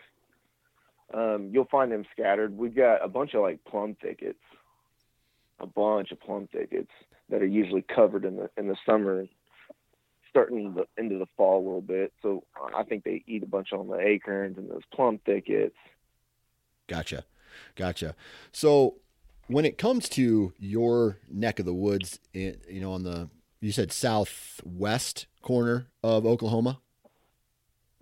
Um, 1.12 1.50
you'll 1.52 1.66
find 1.66 1.92
them 1.92 2.04
scattered. 2.12 2.56
We've 2.56 2.74
got 2.74 3.04
a 3.04 3.08
bunch 3.08 3.34
of 3.34 3.42
like 3.42 3.62
plum 3.64 3.96
thickets 4.00 4.38
a 5.62 5.66
bunch 5.66 6.10
of 6.10 6.20
plum 6.20 6.48
thickets 6.52 6.90
that 7.30 7.40
are 7.40 7.46
usually 7.46 7.82
covered 7.82 8.24
in 8.24 8.36
the 8.36 8.50
in 8.58 8.68
the 8.68 8.76
summer, 8.84 9.26
starting 10.28 10.74
the, 10.74 10.84
into 10.98 11.18
the 11.18 11.26
fall 11.36 11.58
a 11.58 11.64
little 11.64 11.80
bit. 11.80 12.12
So 12.20 12.44
I 12.74 12.82
think 12.82 13.04
they 13.04 13.22
eat 13.26 13.42
a 13.42 13.46
bunch 13.46 13.72
on 13.72 13.88
the 13.88 13.98
acorns 13.98 14.58
and 14.58 14.68
those 14.68 14.82
plum 14.92 15.20
thickets. 15.24 15.76
Gotcha, 16.88 17.24
gotcha. 17.76 18.14
So 18.50 18.96
when 19.46 19.64
it 19.64 19.78
comes 19.78 20.08
to 20.10 20.52
your 20.58 21.18
neck 21.30 21.58
of 21.58 21.64
the 21.64 21.74
woods, 21.74 22.18
you 22.34 22.56
know, 22.68 22.92
on 22.92 23.04
the 23.04 23.30
you 23.60 23.72
said 23.72 23.92
southwest 23.92 25.26
corner 25.40 25.86
of 26.02 26.26
Oklahoma. 26.26 26.80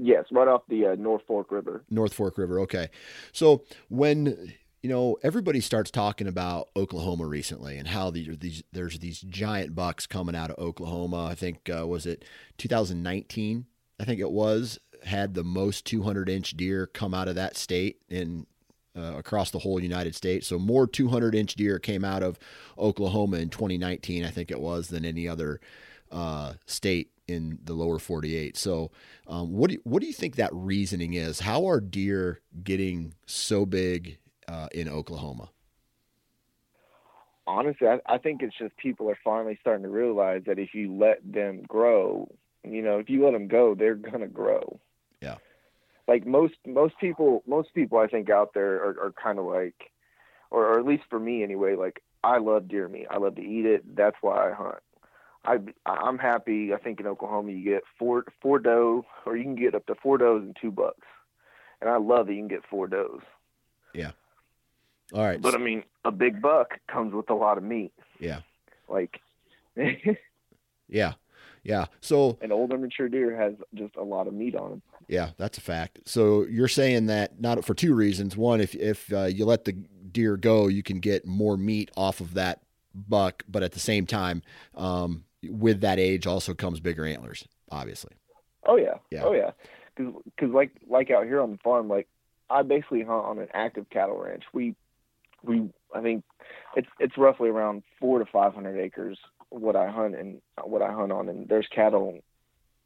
Yes, 0.03 0.25
right 0.31 0.49
off 0.49 0.63
the 0.69 0.87
uh, 0.87 0.95
North 0.95 1.23
Fork 1.27 1.53
River. 1.53 1.85
North 1.91 2.15
Fork 2.15 2.39
River. 2.39 2.59
Okay, 2.61 2.89
so 3.33 3.65
when 3.89 4.55
you 4.83 4.89
know, 4.89 5.19
everybody 5.23 5.61
starts 5.61 5.91
talking 5.91 6.27
about 6.27 6.71
Oklahoma 6.75 7.27
recently 7.27 7.77
and 7.77 7.89
how 7.89 8.11
these, 8.11 8.39
these 8.39 8.63
there's 8.73 8.99
these 8.99 9.21
giant 9.21 9.75
bucks 9.75 10.07
coming 10.07 10.35
out 10.35 10.51
of 10.51 10.59
Oklahoma. 10.59 11.27
I 11.27 11.35
think 11.35 11.69
uh, 11.69 11.87
was 11.87 12.07
it 12.07 12.25
2019? 12.57 13.67
I 13.99 14.05
think 14.05 14.21
it 14.21 14.31
was 14.31 14.79
had 15.05 15.35
the 15.35 15.45
most 15.45 15.85
200 15.85 16.29
inch 16.29 16.57
deer 16.57 16.87
come 16.87 17.13
out 17.13 17.29
of 17.29 17.35
that 17.35 17.57
state 17.57 18.01
in 18.09 18.47
uh, 18.97 19.15
across 19.17 19.51
the 19.51 19.59
whole 19.59 19.81
United 19.81 20.15
States. 20.15 20.47
So 20.47 20.59
more 20.59 20.87
200 20.87 21.35
inch 21.35 21.55
deer 21.55 21.79
came 21.79 22.05
out 22.05 22.23
of 22.23 22.39
Oklahoma 22.79 23.37
in 23.37 23.51
2019, 23.51 24.25
I 24.25 24.31
think 24.31 24.51
it 24.51 24.61
was, 24.61 24.89
than 24.89 25.05
any 25.05 25.29
other 25.29 25.61
uh, 26.11 26.55
state 26.67 27.11
in 27.31 27.59
the 27.65 27.75
lower 27.75 27.99
48. 27.99 28.57
So, 28.57 28.91
um, 29.27 29.53
what 29.53 29.69
do 29.69 29.75
you, 29.75 29.81
what 29.85 30.01
do 30.01 30.07
you 30.07 30.13
think 30.13 30.37
that 30.37 30.51
reasoning 30.53 31.15
is? 31.15 31.41
How 31.41 31.67
are 31.69 31.81
deer 31.81 32.41
getting 32.63 33.15
so 33.27 33.65
big 33.65 34.19
uh, 34.49 34.69
in 34.73 34.89
Oklahoma? 34.89 35.51
Honestly, 37.47 37.87
I, 37.87 38.01
I 38.07 38.19
think 38.19 38.43
it's 38.43 38.57
just 38.59 38.77
people 38.77 39.09
are 39.11 39.19
finally 39.25 39.59
starting 39.61 39.85
to 39.85 39.89
realize 39.89 40.43
that 40.47 40.59
if 40.59 40.75
you 40.75 40.95
let 40.95 41.19
them 41.25 41.63
grow, 41.67 42.31
you 42.65 42.83
know, 42.83 42.99
if 42.99 43.09
you 43.09 43.25
let 43.25 43.33
them 43.33 43.49
go, 43.49 43.75
they're 43.75 43.95
gonna 43.95 44.29
grow. 44.29 44.79
Yeah. 45.21 45.37
Like 46.07 46.27
most 46.27 46.55
most 46.67 46.95
people, 47.01 47.43
most 47.47 47.75
people 47.75 47.99
I 47.99 48.07
think 48.07 48.31
out 48.31 48.55
there 48.55 48.77
are, 48.77 49.07
are 49.07 49.15
kind 49.23 49.39
of 49.39 49.47
like, 49.47 49.91
or, 50.51 50.67
or 50.67 50.79
at 50.79 50.87
least 50.87 51.05
for 51.09 51.19
me 51.19 51.43
anyway. 51.43 51.77
Like 51.77 52.03
I 52.23 52.39
love 52.39 52.69
deer 52.69 52.89
meat. 52.89 53.07
I 53.11 53.19
love 53.19 53.37
to 53.37 53.43
eat 53.43 53.67
it. 53.67 53.97
That's 53.97 54.17
why 54.21 54.51
I 54.51 54.53
hunt. 54.53 54.83
I 55.45 55.59
I'm 55.87 56.19
happy. 56.19 56.73
I 56.75 56.79
think 56.79 57.01
in 57.01 57.07
Oklahoma 57.07 57.53
you 57.53 57.65
get 57.65 57.83
four 57.99 58.25
four 58.43 58.59
doe, 58.59 59.07
or 59.25 59.37
you 59.37 59.45
can 59.45 59.55
get 59.55 59.75
up 59.75 59.87
to 59.87 59.95
four 59.95 60.19
does 60.19 60.43
and 60.43 60.57
two 60.61 60.71
bucks, 60.71 61.07
and 61.81 61.89
I 61.89 61.97
love 61.97 62.27
that 62.27 62.35
you 62.35 62.41
can 62.41 62.49
get 62.49 62.65
four 62.69 62.87
does. 62.87 63.21
Yeah. 63.95 64.13
All 65.13 65.25
right. 65.25 65.41
But 65.41 65.55
I 65.55 65.59
mean, 65.59 65.83
a 66.05 66.13
big 66.13 66.41
buck 66.41 66.79
comes 66.89 67.15
with 67.15 67.31
a 67.31 67.35
lot 67.35 67.59
of 67.59 67.65
meat. 67.65 67.93
Yeah. 68.19 68.41
Like. 68.89 69.21
yeah. 70.89 71.15
Yeah. 71.63 71.87
So 72.01 72.39
an 72.41 72.53
older 72.53 72.79
mature 72.79 73.09
deer 73.09 73.37
has 73.37 73.55
just 73.75 73.97
a 73.97 74.03
lot 74.03 74.27
of 74.27 74.35
meat 74.35 74.55
on 74.55 74.73
him. 74.73 74.83
Yeah, 75.09 75.31
that's 75.37 75.59
a 75.59 75.61
fact. 75.61 76.01
So 76.05 76.47
you're 76.47 76.69
saying 76.69 77.07
that 77.07 77.41
not 77.41 77.65
for 77.65 77.75
two 77.75 77.95
reasons. 77.95 78.37
One, 78.37 78.61
if 78.61 78.75
if 78.75 79.13
uh, 79.13 79.25
you 79.25 79.45
let 79.45 79.65
the 79.65 79.73
deer 79.73 80.37
go, 80.37 80.69
you 80.69 80.83
can 80.83 81.01
get 81.01 81.27
more 81.27 81.57
meat 81.57 81.91
off 81.97 82.21
of 82.21 82.35
that 82.35 82.63
buck, 82.95 83.43
but 83.49 83.63
at 83.63 83.73
the 83.73 83.81
same 83.81 84.07
time, 84.07 84.43
um, 84.75 85.25
with 85.43 85.81
that 85.81 85.99
age 85.99 86.27
also 86.27 86.55
comes 86.55 86.81
bigger 86.81 87.05
antlers, 87.05 87.47
obviously. 87.71 88.13
Oh 88.67 88.77
yeah. 88.77 88.95
yeah. 89.11 89.25
Oh 89.25 89.33
yeah. 89.33 89.51
Because 89.97 90.53
like 90.53 90.71
like 90.89 91.11
out 91.11 91.25
here 91.25 91.41
on 91.41 91.53
the 91.53 91.59
farm, 91.59 91.89
like 91.89 92.09
I 92.49 92.63
basically 92.63 93.03
hunt 93.03 93.25
on 93.25 93.39
an 93.39 93.49
active 93.53 93.89
cattle 93.91 94.21
ranch. 94.21 94.45
We 94.53 94.75
we 95.43 95.71
I 95.95 96.01
think 96.01 96.25
it's 96.77 96.89
it's 96.99 97.17
roughly 97.17 97.49
around 97.49 97.83
four 97.99 98.19
to 98.19 98.27
five 98.27 98.55
hundred 98.55 98.79
acres 98.81 99.19
what 99.51 99.77
I 99.77 99.91
hunt 99.91 100.15
and 100.15 100.41
what 100.63 100.83
I 100.83 100.93
hunt 100.93 101.13
on, 101.13 101.29
and 101.29 101.49
there's 101.49 101.67
cattle 101.75 102.19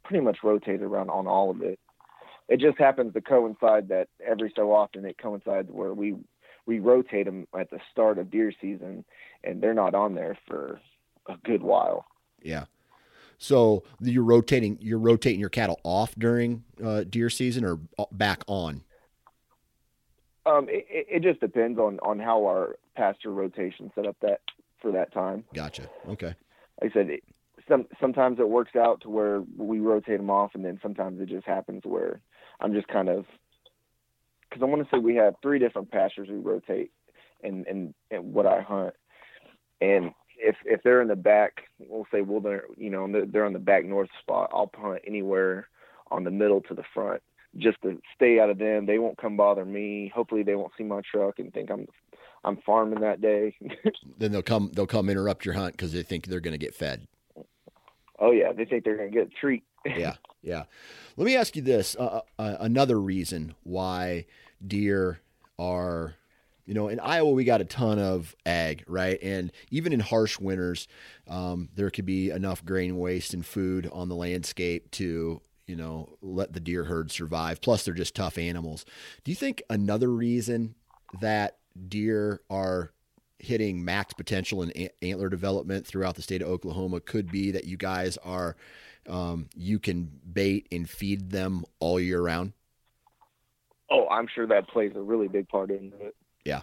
pretty 0.02 0.24
much 0.24 0.38
rotated 0.42 0.82
around 0.82 1.10
on 1.10 1.26
all 1.26 1.50
of 1.50 1.62
it. 1.62 1.78
It 2.48 2.60
just 2.60 2.78
happens 2.78 3.14
to 3.14 3.20
coincide 3.20 3.88
that 3.88 4.08
every 4.24 4.52
so 4.54 4.72
often 4.72 5.04
it 5.04 5.18
coincides 5.18 5.68
where 5.70 5.94
we 5.94 6.16
we 6.66 6.78
rotate 6.78 7.26
them 7.26 7.46
at 7.58 7.70
the 7.70 7.78
start 7.90 8.18
of 8.18 8.30
deer 8.30 8.52
season, 8.60 9.04
and 9.42 9.62
they're 9.62 9.74
not 9.74 9.94
on 9.94 10.14
there 10.14 10.36
for 10.46 10.80
a 11.28 11.36
good 11.44 11.62
while. 11.62 12.06
Yeah. 12.44 12.66
So 13.38 13.82
you're 14.00 14.22
rotating 14.22 14.78
you're 14.80 14.98
rotating 14.98 15.40
your 15.40 15.48
cattle 15.48 15.80
off 15.82 16.14
during 16.16 16.64
uh, 16.82 17.04
deer 17.04 17.30
season 17.30 17.64
or 17.64 17.80
back 18.12 18.44
on? 18.46 18.84
Um, 20.46 20.68
it, 20.68 20.86
it 20.88 21.22
just 21.22 21.40
depends 21.40 21.78
on 21.78 21.98
on 22.00 22.18
how 22.18 22.44
our 22.44 22.76
pasture 22.96 23.32
rotation 23.32 23.90
set 23.94 24.06
up 24.06 24.16
that 24.22 24.40
for 24.80 24.92
that 24.92 25.12
time. 25.12 25.44
Gotcha. 25.52 25.88
Okay. 26.08 26.34
Like 26.80 26.90
I 26.90 26.94
said, 26.94 27.10
it, 27.10 27.24
some 27.68 27.86
sometimes 28.00 28.38
it 28.38 28.48
works 28.48 28.76
out 28.76 29.00
to 29.02 29.10
where 29.10 29.42
we 29.56 29.80
rotate 29.80 30.18
them 30.18 30.30
off, 30.30 30.52
and 30.54 30.64
then 30.64 30.78
sometimes 30.82 31.20
it 31.20 31.28
just 31.28 31.46
happens 31.46 31.82
where 31.84 32.20
I'm 32.60 32.72
just 32.72 32.88
kind 32.88 33.08
of 33.08 33.24
because 34.48 34.62
I 34.62 34.66
want 34.66 34.82
to 34.82 34.88
say 34.94 34.98
we 35.00 35.16
have 35.16 35.34
three 35.42 35.58
different 35.58 35.90
pastures 35.90 36.28
we 36.28 36.36
rotate, 36.36 36.92
and 37.42 37.66
and 37.66 37.94
and 38.10 38.32
what 38.32 38.46
I 38.46 38.60
hunt, 38.60 38.94
and 39.80 40.12
if 40.36 40.56
if 40.64 40.82
they're 40.82 41.02
in 41.02 41.08
the 41.08 41.16
back, 41.16 41.62
we'll 41.78 42.06
say 42.12 42.22
well 42.22 42.40
they're 42.40 42.64
you 42.76 42.90
know 42.90 43.10
they're, 43.26 43.44
on 43.44 43.52
the 43.52 43.58
back 43.58 43.84
north 43.84 44.10
spot. 44.20 44.50
I'll 44.52 44.66
punt 44.66 45.02
anywhere 45.06 45.68
on 46.10 46.24
the 46.24 46.30
middle 46.30 46.60
to 46.62 46.74
the 46.74 46.84
front 46.94 47.22
just 47.56 47.80
to 47.82 48.00
stay 48.14 48.40
out 48.40 48.50
of 48.50 48.58
them. 48.58 48.86
They 48.86 48.98
won't 48.98 49.18
come 49.18 49.36
bother 49.36 49.64
me. 49.64 50.12
Hopefully 50.14 50.42
they 50.42 50.54
won't 50.54 50.72
see 50.76 50.84
my 50.84 51.00
truck 51.10 51.38
and 51.38 51.52
think 51.52 51.70
I'm 51.70 51.86
I'm 52.44 52.58
farming 52.58 53.00
that 53.00 53.20
day. 53.20 53.56
then 54.18 54.32
they'll 54.32 54.42
come 54.42 54.70
they'll 54.74 54.86
come 54.86 55.08
interrupt 55.08 55.44
your 55.44 55.54
hunt 55.54 55.72
because 55.72 55.92
they 55.92 56.02
think 56.02 56.26
they're 56.26 56.40
going 56.40 56.52
to 56.52 56.58
get 56.58 56.74
fed. 56.74 57.06
Oh 58.18 58.30
yeah, 58.30 58.52
they 58.52 58.64
think 58.64 58.84
they're 58.84 58.96
going 58.96 59.10
to 59.10 59.14
get 59.16 59.28
a 59.28 59.40
treat. 59.40 59.64
yeah, 59.86 60.16
yeah. 60.42 60.64
Let 61.16 61.24
me 61.26 61.36
ask 61.36 61.56
you 61.56 61.62
this: 61.62 61.96
uh, 61.98 62.20
uh, 62.38 62.56
another 62.60 63.00
reason 63.00 63.54
why 63.64 64.26
deer 64.66 65.20
are, 65.58 66.14
you 66.66 66.74
know, 66.74 66.88
in 66.88 67.00
Iowa 67.00 67.30
we 67.30 67.44
got 67.44 67.60
a 67.60 67.64
ton 67.64 67.98
of 67.98 68.34
ag, 68.46 68.84
right? 68.86 69.18
And 69.22 69.52
even 69.70 69.92
in 69.92 70.00
harsh 70.00 70.38
winters, 70.38 70.88
um, 71.28 71.68
there 71.74 71.90
could 71.90 72.06
be 72.06 72.30
enough 72.30 72.64
grain 72.64 72.96
waste 72.98 73.34
and 73.34 73.44
food 73.44 73.88
on 73.92 74.08
the 74.08 74.16
landscape 74.16 74.90
to 74.92 75.40
you 75.66 75.76
know, 75.76 76.10
let 76.20 76.52
the 76.52 76.60
deer 76.60 76.84
herd 76.84 77.10
survive. 77.10 77.60
Plus, 77.60 77.84
they're 77.84 77.94
just 77.94 78.14
tough 78.14 78.36
animals. 78.36 78.84
Do 79.24 79.30
you 79.30 79.34
think 79.34 79.62
another 79.70 80.08
reason 80.08 80.74
that 81.20 81.56
deer 81.88 82.40
are 82.50 82.92
hitting 83.38 83.84
max 83.84 84.14
potential 84.14 84.62
in 84.62 84.90
antler 85.02 85.28
development 85.28 85.86
throughout 85.86 86.14
the 86.16 86.22
state 86.22 86.42
of 86.42 86.48
Oklahoma 86.48 87.00
could 87.00 87.30
be 87.30 87.50
that 87.50 87.64
you 87.64 87.76
guys 87.76 88.16
are 88.18 88.56
um, 89.08 89.48
you 89.54 89.78
can 89.78 90.10
bait 90.32 90.66
and 90.72 90.88
feed 90.88 91.30
them 91.30 91.64
all 91.78 92.00
year 92.00 92.22
round? 92.22 92.52
Oh, 93.90 94.08
I'm 94.08 94.26
sure 94.34 94.46
that 94.46 94.66
plays 94.68 94.92
a 94.94 95.00
really 95.00 95.28
big 95.28 95.48
part 95.48 95.70
into 95.70 95.96
it. 95.98 96.16
Yeah. 96.44 96.62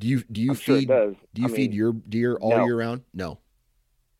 Do 0.00 0.06
you 0.06 0.22
do 0.30 0.40
you 0.40 0.50
I'm 0.50 0.56
feed 0.56 0.88
sure 0.88 1.14
do 1.34 1.42
you 1.42 1.48
I 1.48 1.50
feed 1.50 1.70
mean, 1.70 1.78
your 1.78 1.92
deer 1.92 2.36
all 2.36 2.50
no. 2.50 2.64
year 2.64 2.76
round? 2.76 3.02
No 3.12 3.38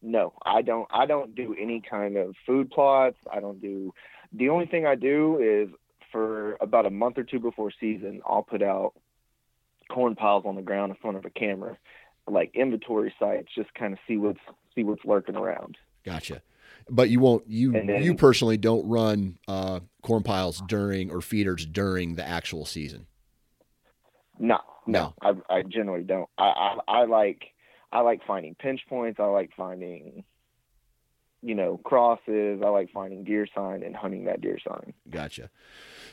no, 0.02 0.32
I 0.44 0.62
don't. 0.62 0.88
I 0.92 1.06
don't 1.06 1.34
do 1.34 1.54
any 1.60 1.80
kind 1.80 2.16
of 2.16 2.34
food 2.46 2.70
plots. 2.70 3.16
I 3.32 3.40
don't 3.40 3.60
do. 3.60 3.92
The 4.32 4.48
only 4.48 4.66
thing 4.66 4.86
I 4.86 4.94
do 4.94 5.38
is 5.40 5.74
for 6.12 6.56
about 6.60 6.86
a 6.86 6.90
month 6.90 7.18
or 7.18 7.24
two 7.24 7.40
before 7.40 7.70
season, 7.80 8.22
I'll 8.26 8.42
put 8.42 8.62
out 8.62 8.92
corn 9.90 10.14
piles 10.14 10.44
on 10.46 10.54
the 10.54 10.62
ground 10.62 10.90
in 10.90 10.96
front 10.96 11.16
of 11.16 11.24
a 11.24 11.30
camera, 11.30 11.76
like 12.26 12.54
inventory 12.54 13.12
sites, 13.18 13.48
just 13.54 13.74
kind 13.74 13.92
of 13.92 13.98
see 14.06 14.16
what's 14.16 14.40
see 14.74 14.84
what's 14.84 15.04
lurking 15.04 15.36
around. 15.36 15.76
Gotcha. 16.04 16.42
But 16.88 17.10
you 17.10 17.20
won't 17.20 17.44
you 17.48 17.72
then, 17.72 18.02
you 18.02 18.14
personally 18.14 18.56
don't 18.56 18.88
run 18.88 19.38
uh, 19.48 19.80
corn 20.02 20.22
piles 20.22 20.62
during 20.68 21.10
or 21.10 21.20
feeders 21.20 21.66
during 21.66 22.14
the 22.14 22.26
actual 22.26 22.64
season. 22.64 23.06
No, 24.38 24.58
no, 24.86 25.14
no. 25.22 25.42
I, 25.48 25.56
I 25.58 25.62
generally 25.62 26.04
don't. 26.04 26.28
I, 26.38 26.44
I 26.44 27.00
I 27.00 27.04
like 27.04 27.44
I 27.92 28.00
like 28.00 28.20
finding 28.26 28.54
pinch 28.54 28.80
points. 28.88 29.18
I 29.20 29.24
like 29.24 29.50
finding, 29.56 30.24
you 31.42 31.54
know, 31.54 31.78
crosses. 31.78 32.60
I 32.64 32.68
like 32.68 32.90
finding 32.92 33.24
deer 33.24 33.46
sign 33.54 33.82
and 33.82 33.96
hunting 33.96 34.24
that 34.24 34.40
deer 34.40 34.58
sign. 34.66 34.92
Gotcha. 35.10 35.50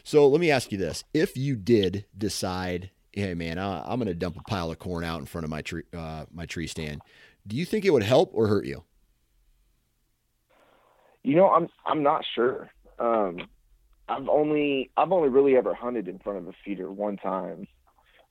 So 0.03 0.27
let 0.27 0.39
me 0.39 0.51
ask 0.51 0.71
you 0.71 0.77
this: 0.77 1.03
If 1.13 1.37
you 1.37 1.55
did 1.55 2.05
decide, 2.17 2.91
hey 3.11 3.33
man, 3.33 3.57
I, 3.59 3.91
am 3.91 3.99
going 3.99 4.07
to 4.07 4.13
dump 4.13 4.37
a 4.37 4.43
pile 4.43 4.71
of 4.71 4.79
corn 4.79 5.03
out 5.03 5.19
in 5.19 5.25
front 5.25 5.43
of 5.43 5.49
my 5.49 5.61
tree, 5.61 5.83
uh, 5.95 6.25
my 6.33 6.45
tree 6.45 6.67
stand, 6.67 7.01
do 7.47 7.55
you 7.55 7.65
think 7.65 7.85
it 7.85 7.91
would 7.91 8.03
help 8.03 8.31
or 8.33 8.47
hurt 8.47 8.65
you? 8.65 8.83
You 11.23 11.35
know, 11.35 11.49
I'm 11.49 11.67
I'm 11.85 12.03
not 12.03 12.23
sure. 12.35 12.69
Um, 12.99 13.39
I've 14.07 14.29
only 14.29 14.91
I've 14.95 15.11
only 15.11 15.29
really 15.29 15.57
ever 15.57 15.73
hunted 15.73 16.07
in 16.07 16.19
front 16.19 16.37
of 16.37 16.47
a 16.47 16.53
feeder 16.63 16.91
one 16.91 17.17
time, 17.17 17.67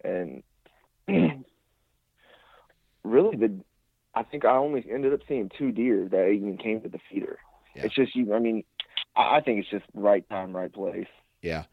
and 0.05 0.43
really 3.05 3.37
the 3.37 3.61
I 4.15 4.23
think 4.23 4.45
I 4.45 4.57
only 4.57 4.85
ended 4.91 5.13
up 5.13 5.21
seeing 5.29 5.51
two 5.59 5.73
deer 5.73 6.09
that 6.11 6.29
even 6.29 6.57
came 6.57 6.81
to 6.83 6.89
the 6.89 7.01
feeder. 7.11 7.39
Yeah. 7.75 7.85
It's 7.85 7.95
just 7.95 8.15
you. 8.15 8.33
I 8.33 8.39
mean, 8.39 8.63
I 9.17 9.41
think 9.41 9.61
it's 9.61 9.71
just 9.71 9.85
right 9.95 10.29
time, 10.29 10.55
right 10.55 10.73
place. 10.73 11.09
Yeah, 11.43 11.65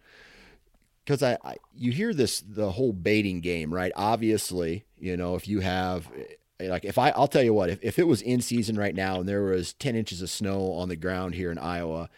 because 1.05 1.23
I, 1.23 1.37
I, 1.43 1.57
you 1.75 1.91
hear 1.91 2.13
this 2.13 2.41
the 2.41 2.71
whole 2.71 2.93
baiting 2.93 3.41
game, 3.41 3.73
right? 3.73 3.91
Obviously, 3.95 4.85
you 4.97 5.15
know 5.15 5.35
if 5.35 5.47
you 5.47 5.59
have 5.59 6.11
like 6.59 6.85
if 6.85 6.97
I 6.97 7.09
I'll 7.11 7.27
tell 7.27 7.43
you 7.43 7.53
what 7.53 7.69
if 7.69 7.79
if 7.83 7.99
it 7.99 8.07
was 8.07 8.21
in 8.21 8.41
season 8.41 8.75
right 8.75 8.95
now 8.95 9.19
and 9.19 9.29
there 9.29 9.43
was 9.43 9.73
ten 9.73 9.95
inches 9.95 10.21
of 10.21 10.29
snow 10.29 10.73
on 10.73 10.89
the 10.89 10.95
ground 10.95 11.35
here 11.35 11.51
in 11.51 11.57
Iowa. 11.57 12.09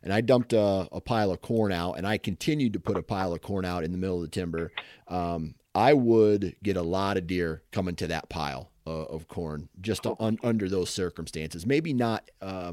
And 0.00 0.12
I 0.12 0.20
dumped 0.20 0.52
a, 0.52 0.88
a 0.92 1.00
pile 1.00 1.32
of 1.32 1.40
corn 1.40 1.72
out, 1.72 1.94
and 1.94 2.06
I 2.06 2.18
continued 2.18 2.74
to 2.74 2.80
put 2.80 2.96
a 2.96 3.02
pile 3.02 3.32
of 3.32 3.42
corn 3.42 3.64
out 3.64 3.82
in 3.82 3.90
the 3.90 3.98
middle 3.98 4.14
of 4.16 4.22
the 4.22 4.28
timber. 4.28 4.70
Um, 5.08 5.56
I 5.78 5.92
would 5.92 6.56
get 6.60 6.76
a 6.76 6.82
lot 6.82 7.16
of 7.16 7.28
deer 7.28 7.62
coming 7.70 7.94
to 7.96 8.08
that 8.08 8.28
pile 8.28 8.72
uh, 8.84 9.04
of 9.04 9.28
corn 9.28 9.68
just 9.80 10.04
un- 10.18 10.40
under 10.42 10.68
those 10.68 10.90
circumstances. 10.90 11.64
Maybe 11.64 11.92
not 11.92 12.28
uh, 12.42 12.72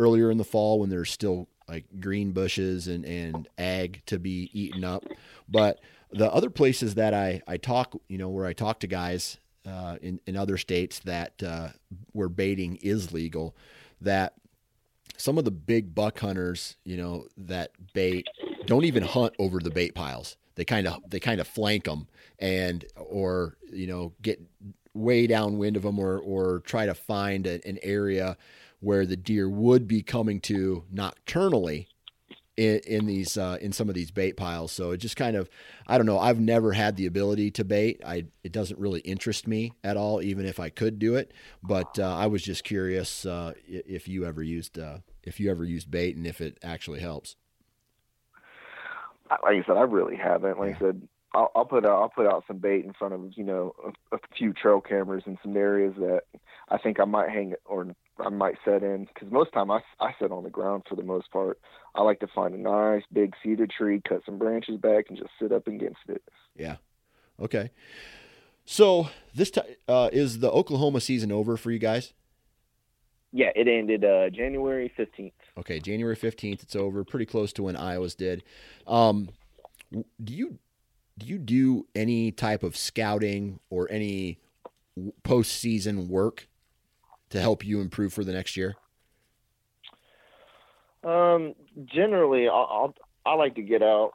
earlier 0.00 0.28
in 0.28 0.38
the 0.38 0.44
fall 0.44 0.80
when 0.80 0.90
there's 0.90 1.12
still 1.12 1.46
like 1.68 1.84
green 2.00 2.32
bushes 2.32 2.88
and, 2.88 3.04
and 3.04 3.48
ag 3.58 4.02
to 4.06 4.18
be 4.18 4.50
eaten 4.52 4.82
up. 4.82 5.04
But 5.48 5.78
the 6.10 6.32
other 6.32 6.50
places 6.50 6.96
that 6.96 7.14
I, 7.14 7.42
I 7.46 7.58
talk, 7.58 7.96
you 8.08 8.18
know, 8.18 8.28
where 8.28 8.46
I 8.46 8.54
talk 8.54 8.80
to 8.80 8.88
guys 8.88 9.38
uh, 9.64 9.98
in, 10.02 10.18
in 10.26 10.36
other 10.36 10.58
states 10.58 10.98
that 11.04 11.40
uh, 11.44 11.68
where 12.10 12.28
baiting 12.28 12.74
is 12.82 13.12
legal, 13.12 13.54
that 14.00 14.34
some 15.16 15.38
of 15.38 15.44
the 15.44 15.52
big 15.52 15.94
buck 15.94 16.18
hunters, 16.18 16.74
you 16.82 16.96
know, 16.96 17.28
that 17.36 17.70
bait 17.92 18.26
don't 18.66 18.84
even 18.84 19.04
hunt 19.04 19.32
over 19.38 19.60
the 19.60 19.70
bait 19.70 19.94
piles 19.94 20.36
they 20.54 20.64
kind 20.64 20.86
of 20.86 20.98
they 21.08 21.20
kind 21.20 21.40
of 21.40 21.48
flank 21.48 21.84
them 21.84 22.06
and 22.42 22.84
or 22.96 23.56
you 23.72 23.86
know 23.86 24.12
get 24.20 24.42
way 24.92 25.26
downwind 25.26 25.76
of 25.76 25.84
them 25.84 25.98
or 25.98 26.18
or 26.18 26.60
try 26.60 26.84
to 26.84 26.94
find 26.94 27.46
a, 27.46 27.66
an 27.66 27.78
area 27.82 28.36
where 28.80 29.06
the 29.06 29.16
deer 29.16 29.48
would 29.48 29.86
be 29.86 30.02
coming 30.02 30.40
to 30.40 30.84
nocturnally 30.92 31.86
in, 32.56 32.80
in 32.80 33.06
these 33.06 33.38
uh, 33.38 33.56
in 33.60 33.72
some 33.72 33.88
of 33.88 33.94
these 33.94 34.10
bait 34.10 34.36
piles. 34.36 34.72
So 34.72 34.90
it 34.90 34.96
just 34.98 35.16
kind 35.16 35.36
of 35.36 35.48
I 35.86 35.96
don't 35.96 36.06
know. 36.06 36.18
I've 36.18 36.40
never 36.40 36.72
had 36.72 36.96
the 36.96 37.06
ability 37.06 37.52
to 37.52 37.64
bait. 37.64 38.02
I 38.04 38.26
it 38.42 38.50
doesn't 38.50 38.78
really 38.78 39.00
interest 39.00 39.46
me 39.46 39.72
at 39.84 39.96
all, 39.96 40.20
even 40.20 40.44
if 40.44 40.58
I 40.58 40.68
could 40.68 40.98
do 40.98 41.14
it. 41.14 41.32
But 41.62 41.98
uh, 41.98 42.14
I 42.14 42.26
was 42.26 42.42
just 42.42 42.64
curious 42.64 43.24
uh, 43.24 43.52
if 43.66 44.08
you 44.08 44.26
ever 44.26 44.42
used 44.42 44.80
uh, 44.80 44.98
if 45.22 45.38
you 45.38 45.48
ever 45.48 45.64
used 45.64 45.92
bait 45.92 46.16
and 46.16 46.26
if 46.26 46.40
it 46.40 46.58
actually 46.62 47.00
helps 47.00 47.36
like 49.42 49.62
I 49.62 49.66
said, 49.66 49.76
I 49.76 49.82
really 49.82 50.16
haven't. 50.16 50.58
Like 50.58 50.76
I 50.76 50.78
said, 50.78 51.08
I'll, 51.34 51.50
I'll 51.54 51.64
put 51.64 51.84
out 51.84 52.02
I'll 52.02 52.08
put 52.08 52.26
out 52.26 52.44
some 52.46 52.58
bait 52.58 52.84
in 52.84 52.92
front 52.92 53.14
of 53.14 53.32
you 53.36 53.44
know 53.44 53.74
a, 53.84 54.16
a 54.16 54.18
few 54.36 54.52
trail 54.52 54.80
cameras 54.80 55.24
in 55.26 55.38
some 55.42 55.56
areas 55.56 55.94
that 55.98 56.22
I 56.68 56.78
think 56.78 57.00
I 57.00 57.04
might 57.04 57.30
hang 57.30 57.54
or 57.64 57.86
I 58.18 58.28
might 58.28 58.56
set 58.64 58.82
in 58.82 59.06
because 59.06 59.30
most 59.30 59.52
time 59.52 59.70
I 59.70 59.80
I 60.00 60.14
sit 60.20 60.30
on 60.30 60.44
the 60.44 60.50
ground 60.50 60.84
for 60.88 60.96
the 60.96 61.02
most 61.02 61.30
part. 61.30 61.58
I 61.94 62.02
like 62.02 62.20
to 62.20 62.26
find 62.34 62.54
a 62.54 62.58
nice 62.58 63.02
big 63.12 63.34
cedar 63.42 63.66
tree, 63.66 64.00
cut 64.06 64.22
some 64.24 64.38
branches 64.38 64.78
back, 64.78 65.06
and 65.08 65.18
just 65.18 65.30
sit 65.40 65.52
up 65.52 65.66
against 65.66 66.00
it. 66.08 66.22
Yeah. 66.56 66.76
Okay. 67.40 67.70
So 68.64 69.08
this 69.34 69.50
time 69.50 69.64
uh, 69.88 70.10
is 70.12 70.38
the 70.38 70.50
Oklahoma 70.50 71.00
season 71.00 71.32
over 71.32 71.56
for 71.56 71.70
you 71.70 71.78
guys? 71.78 72.12
Yeah, 73.32 73.50
it 73.56 73.66
ended 73.66 74.04
uh, 74.04 74.28
January 74.30 74.92
fifteenth. 74.94 75.32
Okay, 75.56 75.80
January 75.80 76.16
fifteenth. 76.16 76.62
It's 76.62 76.76
over. 76.76 77.04
Pretty 77.04 77.26
close 77.26 77.52
to 77.54 77.62
when 77.62 77.76
Iowa's 77.76 78.14
did. 78.14 78.44
Um, 78.86 79.30
do 79.92 80.34
you 80.34 80.58
do 81.18 81.26
you 81.26 81.38
do 81.38 81.86
any 81.94 82.32
type 82.32 82.62
of 82.62 82.76
scouting 82.76 83.60
or 83.70 83.90
any 83.90 84.38
postseason 85.24 86.08
work 86.08 86.48
to 87.30 87.40
help 87.40 87.64
you 87.64 87.80
improve 87.80 88.12
for 88.12 88.24
the 88.24 88.32
next 88.32 88.56
year? 88.56 88.76
Um, 91.04 91.54
generally, 91.84 92.48
I'll, 92.48 92.68
I'll 92.70 92.94
I 93.24 93.34
like 93.34 93.54
to 93.56 93.62
get 93.62 93.82
out 93.82 94.12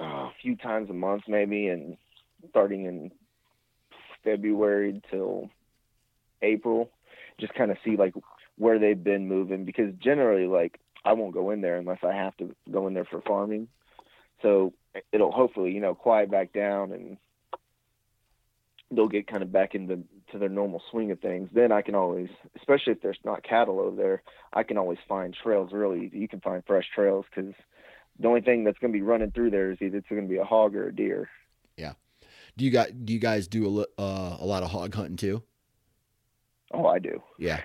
uh, 0.00 0.04
a 0.04 0.32
few 0.40 0.56
times 0.56 0.90
a 0.90 0.94
month, 0.94 1.24
maybe, 1.28 1.68
and 1.68 1.96
starting 2.50 2.84
in 2.86 3.10
February 4.24 5.00
till 5.10 5.50
April 6.42 6.90
just 7.40 7.54
kind 7.54 7.70
of 7.70 7.76
see 7.84 7.96
like 7.96 8.14
where 8.56 8.78
they've 8.78 9.02
been 9.02 9.26
moving 9.26 9.64
because 9.64 9.92
generally 9.98 10.46
like 10.46 10.78
I 11.04 11.12
won't 11.14 11.34
go 11.34 11.50
in 11.50 11.60
there 11.60 11.76
unless 11.76 11.98
I 12.04 12.14
have 12.14 12.36
to 12.36 12.54
go 12.70 12.86
in 12.86 12.94
there 12.94 13.04
for 13.04 13.20
farming. 13.22 13.68
So 14.42 14.72
it'll 15.12 15.32
hopefully, 15.32 15.72
you 15.72 15.80
know, 15.80 15.94
quiet 15.94 16.30
back 16.30 16.52
down 16.52 16.92
and 16.92 17.16
they'll 18.90 19.08
get 19.08 19.26
kind 19.26 19.42
of 19.42 19.50
back 19.50 19.74
into 19.74 20.02
to 20.30 20.38
their 20.38 20.48
normal 20.48 20.82
swing 20.90 21.10
of 21.10 21.20
things. 21.20 21.48
Then 21.52 21.72
I 21.72 21.82
can 21.82 21.94
always, 21.94 22.28
especially 22.56 22.92
if 22.92 23.02
there's 23.02 23.18
not 23.24 23.42
cattle 23.42 23.80
over 23.80 23.96
there, 23.96 24.22
I 24.52 24.62
can 24.62 24.76
always 24.76 24.98
find 25.08 25.34
trails 25.34 25.70
really 25.72 26.06
easy. 26.06 26.18
You 26.18 26.28
can 26.28 26.40
find 26.40 26.62
fresh 26.66 26.86
trails 26.94 27.24
because 27.34 27.54
the 28.18 28.28
only 28.28 28.42
thing 28.42 28.64
that's 28.64 28.78
going 28.78 28.92
to 28.92 28.96
be 28.96 29.02
running 29.02 29.30
through 29.30 29.50
there 29.50 29.70
is 29.70 29.78
either 29.80 29.98
it's 29.98 30.08
going 30.08 30.22
to 30.22 30.28
be 30.28 30.38
a 30.38 30.44
hog 30.44 30.74
or 30.76 30.88
a 30.88 30.94
deer. 30.94 31.28
Yeah. 31.76 31.94
Do 32.56 32.64
you 32.64 32.70
got 32.70 33.04
do 33.04 33.12
you 33.12 33.18
guys 33.18 33.48
do 33.48 33.80
a, 33.80 34.00
uh, 34.00 34.36
a 34.40 34.44
lot 34.44 34.62
of 34.62 34.70
hog 34.70 34.94
hunting 34.94 35.16
too? 35.16 35.42
Oh, 36.72 36.86
I 36.86 36.98
do. 36.98 37.22
Yeah. 37.38 37.60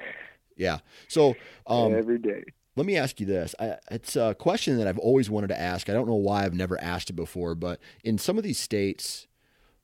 Yeah. 0.55 0.79
So 1.07 1.35
um, 1.67 1.93
every 1.93 2.17
day. 2.17 2.43
Let 2.77 2.85
me 2.85 2.95
ask 2.95 3.19
you 3.19 3.25
this. 3.25 3.55
I, 3.59 3.77
it's 3.89 4.15
a 4.15 4.35
question 4.35 4.77
that 4.77 4.87
I've 4.87 4.99
always 4.99 5.31
wanted 5.31 5.47
to 5.47 5.59
ask. 5.59 5.89
I 5.89 5.93
don't 5.93 6.07
know 6.07 6.13
why 6.13 6.45
I've 6.45 6.53
never 6.53 6.79
asked 6.79 7.09
it 7.09 7.13
before, 7.13 7.55
but 7.55 7.79
in 8.03 8.19
some 8.19 8.37
of 8.37 8.43
these 8.43 8.59
states, 8.59 9.27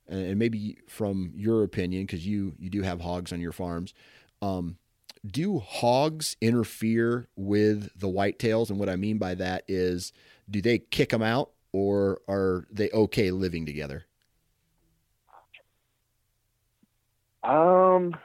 and 0.07 0.37
maybe 0.37 0.77
from 0.87 1.31
your 1.35 1.63
opinion, 1.63 2.03
because 2.05 2.25
you 2.27 2.53
you 2.59 2.69
do 2.69 2.83
have 2.83 3.01
hogs 3.01 3.33
on 3.33 3.41
your 3.41 3.51
farms, 3.51 3.95
um, 4.43 4.77
do 5.25 5.57
hogs 5.57 6.37
interfere 6.39 7.27
with 7.35 7.89
the 7.99 8.07
whitetails? 8.07 8.69
And 8.69 8.77
what 8.77 8.89
I 8.89 8.95
mean 8.95 9.17
by 9.17 9.33
that 9.35 9.63
is, 9.67 10.13
do 10.47 10.61
they 10.61 10.77
kick 10.77 11.09
them 11.09 11.23
out, 11.23 11.49
or 11.71 12.21
are 12.27 12.67
they 12.71 12.91
okay 12.91 13.31
living 13.31 13.65
together? 13.65 14.05
Um, 17.43 18.15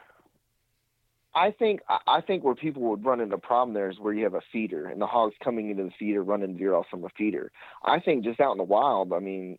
I 1.38 1.52
think 1.52 1.82
I 2.08 2.20
think 2.20 2.42
where 2.42 2.56
people 2.56 2.82
would 2.82 3.04
run 3.04 3.20
into 3.20 3.36
a 3.36 3.38
problem 3.38 3.72
there 3.72 3.88
is 3.88 4.00
where 4.00 4.12
you 4.12 4.24
have 4.24 4.34
a 4.34 4.42
feeder 4.52 4.86
and 4.86 5.00
the 5.00 5.06
hogs 5.06 5.36
coming 5.42 5.70
into 5.70 5.84
the 5.84 5.92
feeder 5.96 6.20
running 6.20 6.56
deer 6.56 6.74
off 6.74 6.86
from 6.90 7.04
a 7.04 7.08
feeder. 7.10 7.52
I 7.84 8.00
think 8.00 8.24
just 8.24 8.40
out 8.40 8.50
in 8.50 8.58
the 8.58 8.64
wild, 8.64 9.12
I 9.12 9.20
mean, 9.20 9.58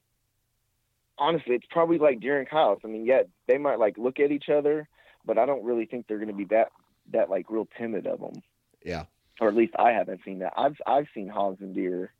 honestly, 1.17 1.55
it's 1.55 1.65
probably 1.69 1.97
like 1.97 2.19
deer 2.19 2.37
and 2.37 2.49
cows. 2.49 2.79
I 2.83 2.87
mean, 2.87 3.05
yeah, 3.05 3.21
they 3.47 3.57
might 3.57 3.79
like 3.79 3.97
look 3.97 4.19
at 4.19 4.29
each 4.29 4.49
other, 4.49 4.89
but 5.25 5.37
I 5.37 5.45
don't 5.45 5.63
really 5.63 5.85
think 5.85 6.07
they're 6.07 6.17
going 6.17 6.27
to 6.27 6.33
be 6.33 6.45
that 6.45 6.73
that 7.13 7.29
like 7.29 7.49
real 7.49 7.67
timid 7.77 8.07
of 8.07 8.19
them. 8.19 8.41
Yeah. 8.83 9.05
Or 9.39 9.47
at 9.47 9.55
least 9.55 9.73
I 9.79 9.91
haven't 9.91 10.19
seen 10.25 10.39
that. 10.39 10.51
I've 10.57 10.75
I've 10.85 11.07
seen 11.13 11.29
hogs 11.29 11.61
and 11.61 11.73
deer 11.73 12.11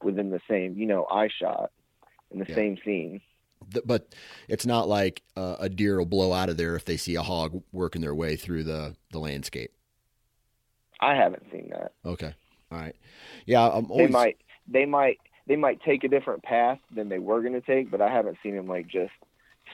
within 0.00 0.30
the 0.30 0.40
same, 0.48 0.76
you 0.76 0.86
know, 0.86 1.08
eye 1.10 1.30
shot 1.42 1.72
in 2.30 2.38
the 2.38 2.46
yeah. 2.48 2.54
same 2.54 2.78
scene 2.84 3.20
but 3.84 4.14
it's 4.48 4.66
not 4.66 4.88
like 4.88 5.22
uh, 5.36 5.56
a 5.58 5.68
deer 5.68 5.98
will 5.98 6.06
blow 6.06 6.32
out 6.32 6.48
of 6.48 6.56
there 6.56 6.76
if 6.76 6.84
they 6.84 6.96
see 6.96 7.14
a 7.14 7.22
hog 7.22 7.62
working 7.72 8.00
their 8.00 8.14
way 8.14 8.36
through 8.36 8.64
the 8.64 8.96
the 9.12 9.18
landscape. 9.18 9.72
I 11.00 11.14
haven't 11.14 11.44
seen 11.52 11.70
that. 11.70 11.92
Okay, 12.04 12.34
all 12.70 12.78
right, 12.78 12.96
yeah. 13.46 13.68
Always... 13.68 14.08
They 14.08 14.12
might, 14.12 14.36
they 14.66 14.84
might, 14.84 15.18
they 15.46 15.56
might 15.56 15.80
take 15.82 16.04
a 16.04 16.08
different 16.08 16.42
path 16.42 16.78
than 16.94 17.08
they 17.08 17.18
were 17.18 17.40
going 17.40 17.52
to 17.54 17.60
take, 17.60 17.90
but 17.90 18.00
I 18.00 18.10
haven't 18.10 18.38
seen 18.42 18.56
them 18.56 18.66
like 18.66 18.88
just 18.88 19.12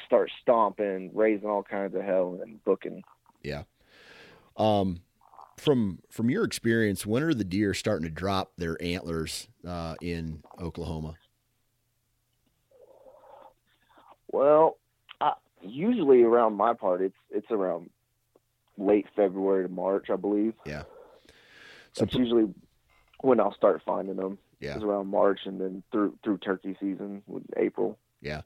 start 0.07 0.31
stomping, 0.42 1.11
raising 1.14 1.49
all 1.49 1.62
kinds 1.62 1.94
of 1.94 2.03
hell, 2.03 2.38
and 2.42 2.62
booking. 2.64 3.03
Yeah. 3.42 3.62
Um, 4.57 5.01
from 5.57 6.01
from 6.11 6.31
your 6.31 6.44
experience, 6.44 7.07
when 7.07 7.23
are 7.23 7.35
the 7.35 7.44
deer 7.44 7.75
starting 7.75 8.07
to 8.09 8.12
drop 8.12 8.53
their 8.57 8.81
antlers 8.83 9.49
uh, 9.66 9.94
in 10.03 10.42
Oklahoma? 10.61 11.14
Well, 14.35 14.79
I, 15.20 15.35
usually 15.62 16.23
around 16.23 16.55
my 16.57 16.75
part, 16.75 17.03
it's 17.03 17.14
it's 17.31 17.51
around 17.53 17.90
late 18.77 19.07
February 19.14 19.62
to 19.62 19.73
March, 19.73 20.11
I 20.11 20.16
believe. 20.16 20.55
Yeah. 20.66 20.83
So 21.92 22.03
it's 22.03 22.14
usually 22.14 22.53
when 23.20 23.38
I'll 23.38 23.55
start 23.55 23.83
finding 23.87 24.16
them. 24.16 24.38
Yeah. 24.59 24.75
It's 24.75 24.83
around 24.83 25.07
March 25.07 25.40
and 25.44 25.61
then 25.61 25.85
through 25.92 26.18
through 26.25 26.38
turkey 26.38 26.77
season 26.81 27.23
with 27.29 27.44
April. 27.57 27.97
Yeah. 28.20 28.40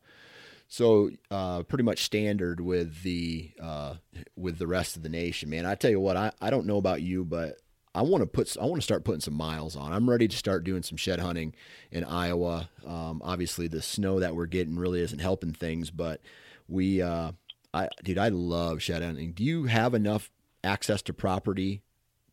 So 0.66 1.08
uh, 1.30 1.62
pretty 1.62 1.84
much 1.84 2.04
standard 2.04 2.60
with 2.60 3.02
the 3.02 3.52
uh, 3.58 3.94
with 4.36 4.58
the 4.58 4.66
rest 4.66 4.96
of 4.96 5.02
the 5.02 5.08
nation, 5.08 5.48
man. 5.48 5.64
I 5.64 5.74
tell 5.74 5.90
you 5.90 6.00
what, 6.00 6.18
I, 6.18 6.32
I 6.38 6.50
don't 6.50 6.66
know 6.66 6.76
about 6.76 7.00
you, 7.00 7.24
but 7.24 7.56
I 7.98 8.02
want 8.02 8.22
to 8.22 8.28
put 8.28 8.56
I 8.56 8.64
want 8.64 8.76
to 8.76 8.84
start 8.84 9.02
putting 9.02 9.20
some 9.20 9.34
miles 9.34 9.74
on. 9.74 9.92
I'm 9.92 10.08
ready 10.08 10.28
to 10.28 10.36
start 10.36 10.62
doing 10.62 10.84
some 10.84 10.96
shed 10.96 11.18
hunting 11.18 11.52
in 11.90 12.04
Iowa. 12.04 12.70
Um, 12.86 13.20
obviously, 13.24 13.66
the 13.66 13.82
snow 13.82 14.20
that 14.20 14.36
we're 14.36 14.46
getting 14.46 14.76
really 14.76 15.00
isn't 15.00 15.18
helping 15.18 15.52
things, 15.52 15.90
but 15.90 16.20
we, 16.68 17.02
uh, 17.02 17.32
I 17.74 17.88
dude, 18.04 18.16
I 18.16 18.28
love 18.28 18.80
shed 18.82 19.02
hunting. 19.02 19.32
Do 19.32 19.42
you 19.42 19.64
have 19.64 19.94
enough 19.94 20.30
access 20.62 21.02
to 21.02 21.12
property 21.12 21.82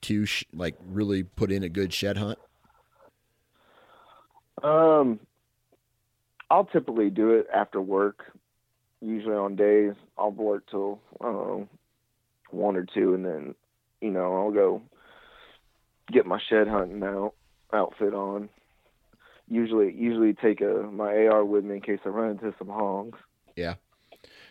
to 0.01 0.27
sh- 0.27 0.43
like 0.53 0.75
really 0.85 1.23
put 1.23 1.51
in 1.51 1.63
a 1.63 1.69
good 1.69 1.91
shed 1.91 2.17
hunt? 2.17 2.37
Um, 4.61 5.19
I'll 6.51 6.65
typically 6.65 7.09
do 7.09 7.31
it 7.31 7.47
after 7.51 7.81
work. 7.81 8.37
Usually 9.01 9.35
on 9.35 9.55
days 9.55 9.95
I'll 10.15 10.29
work 10.29 10.69
till 10.69 10.99
I 11.19 11.23
don't 11.23 11.33
know 11.33 11.67
one 12.51 12.75
or 12.75 12.85
two, 12.85 13.15
and 13.15 13.25
then 13.25 13.55
you 13.99 14.11
know 14.11 14.35
I'll 14.35 14.51
go 14.51 14.83
get 16.11 16.25
my 16.25 16.39
shed 16.49 16.67
hunting 16.67 17.03
out 17.03 17.33
outfit 17.73 18.13
on. 18.13 18.49
Usually, 19.47 19.93
usually 19.93 20.33
take 20.33 20.61
a 20.61 20.89
my 20.91 21.27
AR 21.27 21.45
with 21.45 21.63
me 21.63 21.75
in 21.75 21.81
case 21.81 21.99
I 22.05 22.09
run 22.09 22.31
into 22.31 22.53
some 22.57 22.67
hogs. 22.67 23.19
Yeah. 23.55 23.75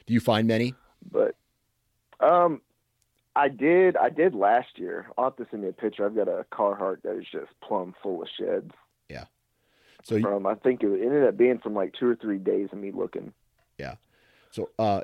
Do 0.06 0.14
you 0.14 0.20
find 0.20 0.46
many? 0.46 0.74
But, 1.10 1.34
um, 2.20 2.60
I 3.36 3.48
did. 3.48 3.96
I 3.96 4.10
did 4.10 4.34
last 4.34 4.78
year. 4.78 5.06
I'll 5.18 5.24
have 5.24 5.36
to 5.36 5.46
send 5.50 5.62
me 5.62 5.68
a 5.68 5.72
picture. 5.72 6.06
I've 6.06 6.14
got 6.14 6.28
a 6.28 6.46
Carhartt 6.52 7.02
that 7.02 7.18
is 7.18 7.26
just 7.30 7.50
plumb 7.60 7.94
full 8.02 8.22
of 8.22 8.28
sheds. 8.38 8.70
Yeah. 9.08 9.24
So 10.04 10.20
from 10.20 10.46
I 10.46 10.54
think 10.54 10.82
it 10.82 10.86
ended 10.86 11.26
up 11.26 11.36
being 11.36 11.58
from 11.58 11.74
like 11.74 11.94
two 11.98 12.06
or 12.06 12.14
three 12.14 12.38
days 12.38 12.68
of 12.72 12.78
me 12.78 12.92
looking. 12.92 13.32
Yeah. 13.78 13.96
So, 14.50 14.70
uh, 14.78 15.00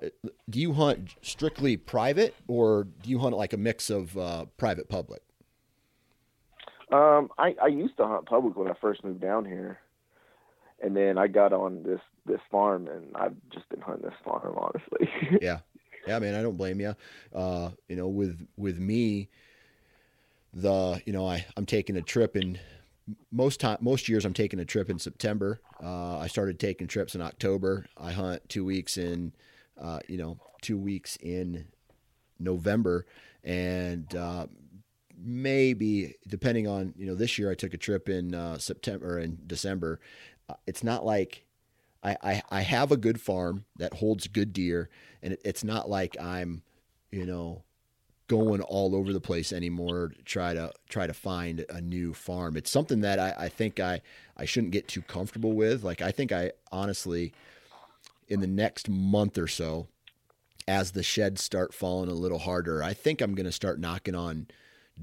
do 0.49 0.61
you 0.61 0.75
hunt 0.75 1.17
strictly 1.23 1.77
private, 1.77 2.37
or 2.47 2.85
do 2.85 3.11
you 3.11 3.19
hunt 3.19 3.37
like 3.37 3.53
a 3.53 3.57
mix 3.57 3.91
of 3.91 4.17
uh, 4.17 4.45
private 4.57 4.89
public? 4.89 5.23
Um, 6.93 7.31
I, 7.39 7.55
I 7.63 7.69
used 7.69 7.97
to 7.99 8.07
hunt 8.07 8.27
public 8.27 8.57
when 8.57 8.69
I 8.69 8.75
first 8.81 9.05
moved 9.05 9.21
down 9.21 9.45
here, 9.45 9.79
and 10.83 10.97
then 10.97 11.19
I 11.19 11.29
got 11.29 11.53
on 11.53 11.83
this 11.83 12.01
this 12.27 12.41
farm, 12.51 12.89
and 12.89 13.15
I've 13.15 13.37
just 13.53 13.69
been 13.69 13.81
hunting 13.81 14.05
this 14.05 14.19
farm, 14.25 14.57
honestly. 14.57 15.39
yeah, 15.43 15.61
yeah, 16.07 16.19
man, 16.19 16.35
I 16.35 16.43
don't 16.43 16.57
blame 16.57 16.81
you. 16.81 16.97
Uh, 17.35 17.71
you 17.89 17.97
know, 17.97 18.09
with 18.09 18.47
with 18.57 18.79
me, 18.79 19.29
the 20.53 21.01
you 21.07 21.13
know 21.13 21.27
I 21.27 21.47
I'm 21.57 21.67
taking 21.67 21.97
a 21.97 22.03
trip 22.03 22.37
in 22.37 22.59
most 23.31 23.61
time 23.61 23.79
most 23.81 24.09
years 24.09 24.25
I'm 24.25 24.35
taking 24.35 24.59
a 24.59 24.65
trip 24.65 24.91
in 24.91 24.99
September. 24.99 25.61
Uh, 25.83 26.19
I 26.19 26.27
started 26.27 26.59
taking 26.59 26.87
trips 26.87 27.15
in 27.15 27.23
October. 27.23 27.87
I 27.97 28.13
hunt 28.13 28.49
two 28.49 28.65
weeks 28.65 28.97
in, 28.97 29.33
uh, 29.81 30.01
you 30.09 30.19
know, 30.19 30.39
two 30.61 30.79
weeks 30.79 31.17
in 31.17 31.67
November, 32.39 33.07
and 33.45 34.15
uh, 34.15 34.47
maybe 35.23 36.15
depending 36.27 36.67
on 36.67 36.95
you 36.97 37.07
know 37.07 37.15
this 37.15 37.39
year 37.39 37.51
I 37.51 37.55
took 37.55 37.75
a 37.75 37.79
trip 37.79 38.09
in 38.09 38.35
uh, 38.35 38.59
September 38.59 39.19
in 39.19 39.39
December. 39.47 40.01
Uh, 40.49 40.55
it's 40.67 40.83
not 40.83 41.05
like 41.05 41.45
I, 42.03 42.17
I, 42.23 42.43
I 42.51 42.61
have 42.63 42.93
a 42.93 42.97
good 42.97 43.21
farm 43.21 43.65
that 43.77 43.95
holds 43.95 44.27
good 44.27 44.53
deer, 44.53 44.89
and 45.23 45.35
it, 45.35 45.43
it's 45.45 45.65
not 45.65 45.89
like 45.89 46.21
I'm 46.21 46.63
you 47.11 47.27
know 47.27 47.63
going 48.27 48.61
all 48.61 48.95
over 48.95 49.13
the 49.13 49.21
place 49.21 49.53
anymore 49.53 50.13
to 50.17 50.23
try 50.23 50.55
to 50.55 50.73
try 50.89 51.07
to 51.07 51.15
find 51.15 51.65
a 51.69 51.81
new 51.81 52.15
farm. 52.15 52.57
It's 52.57 52.71
something 52.71 53.01
that 53.01 53.19
I, 53.19 53.35
I 53.45 53.49
think 53.49 53.81
I 53.81 54.01
I 54.37 54.45
shouldn't 54.45 54.73
get 54.73 54.89
too 54.89 55.03
comfortable 55.03 55.53
with. 55.53 55.83
Like 55.83 56.01
I 56.01 56.13
think 56.13 56.33
I 56.33 56.53
honestly 56.71 57.33
in 58.29 58.41
the 58.41 58.47
next 58.47 58.89
month 58.89 59.37
or 59.37 59.49
so 59.49 59.89
as 60.69 60.93
the 60.93 61.03
sheds 61.03 61.43
start 61.43 61.75
falling 61.75 62.09
a 62.09 62.15
little 62.15 62.39
harder, 62.39 62.83
I 62.83 62.95
think 62.95 63.21
I'm 63.21 63.35
going 63.35 63.47
to 63.47 63.53
start 63.53 63.81
knocking 63.81 64.15
on 64.15 64.47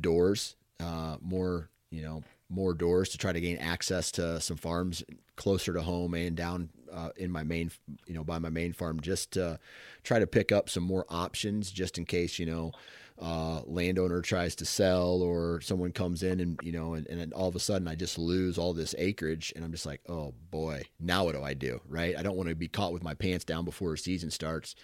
doors, 0.01 0.55
uh, 0.79 1.17
more 1.21 1.69
you 1.89 2.01
know 2.01 2.23
more 2.49 2.73
doors 2.73 3.09
to 3.09 3.17
try 3.17 3.31
to 3.31 3.41
gain 3.41 3.57
access 3.57 4.11
to 4.11 4.39
some 4.39 4.57
farms 4.57 5.03
closer 5.35 5.73
to 5.73 5.81
home 5.81 6.13
and 6.13 6.35
down 6.35 6.69
uh, 6.91 7.09
in 7.17 7.31
my 7.31 7.43
main 7.43 7.71
you 8.05 8.13
know 8.13 8.23
by 8.23 8.39
my 8.39 8.49
main 8.49 8.73
farm 8.73 8.99
just 8.99 9.31
to 9.31 9.59
try 10.03 10.19
to 10.19 10.27
pick 10.27 10.51
up 10.51 10.69
some 10.69 10.83
more 10.83 11.05
options 11.09 11.71
just 11.71 11.97
in 11.97 12.05
case 12.05 12.39
you 12.39 12.45
know 12.45 12.71
uh, 13.19 13.61
landowner 13.65 14.21
tries 14.21 14.55
to 14.55 14.63
sell 14.63 15.23
or 15.23 15.59
someone 15.61 15.91
comes 15.91 16.21
in 16.21 16.39
and 16.39 16.59
you 16.61 16.71
know 16.71 16.93
and, 16.93 17.07
and 17.07 17.33
all 17.33 17.47
of 17.47 17.55
a 17.55 17.59
sudden 17.59 17.87
I 17.87 17.95
just 17.95 18.17
lose 18.17 18.57
all 18.57 18.73
this 18.73 18.93
acreage 18.97 19.51
and 19.55 19.65
I'm 19.65 19.71
just 19.71 19.85
like 19.85 20.01
oh 20.07 20.33
boy 20.51 20.83
now 20.99 21.25
what 21.25 21.35
do 21.35 21.43
I 21.43 21.53
do 21.53 21.81
right? 21.89 22.15
I 22.17 22.21
don't 22.21 22.37
want 22.37 22.49
to 22.49 22.55
be 22.55 22.67
caught 22.67 22.93
with 22.93 23.03
my 23.03 23.13
pants 23.13 23.43
down 23.43 23.65
before 23.65 23.93
a 23.93 23.97
season 23.97 24.29
starts. 24.29 24.75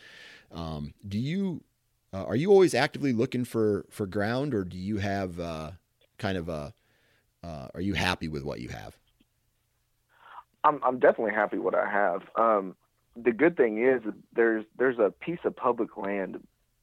Um, 0.52 0.94
do 1.08 1.18
you 1.18 1.64
uh, 2.14 2.24
are 2.26 2.36
you 2.36 2.52
always 2.52 2.74
actively 2.74 3.12
looking 3.12 3.44
for 3.44 3.86
for 3.90 4.06
ground, 4.06 4.54
or 4.54 4.64
do 4.64 4.78
you 4.78 4.98
have 4.98 5.40
uh, 5.40 5.72
kind 6.18 6.38
of 6.38 6.48
a? 6.48 6.74
Uh, 7.44 7.68
are 7.74 7.82
you 7.82 7.94
happy 7.94 8.28
with 8.28 8.44
what 8.44 8.60
you 8.60 8.70
have? 8.70 8.98
I'm 10.64 10.80
I'm 10.84 11.00
definitely 11.00 11.34
happy 11.34 11.58
what 11.58 11.76
I 11.76 11.90
have. 11.90 12.22
Um, 12.36 12.76
the 13.16 13.32
good 13.32 13.58
thing 13.58 13.84
is 13.84 14.02
there's 14.34 14.64
there's 14.78 15.00
a 15.00 15.12
piece 15.12 15.40
of 15.44 15.56
public 15.56 15.98
land 15.98 16.40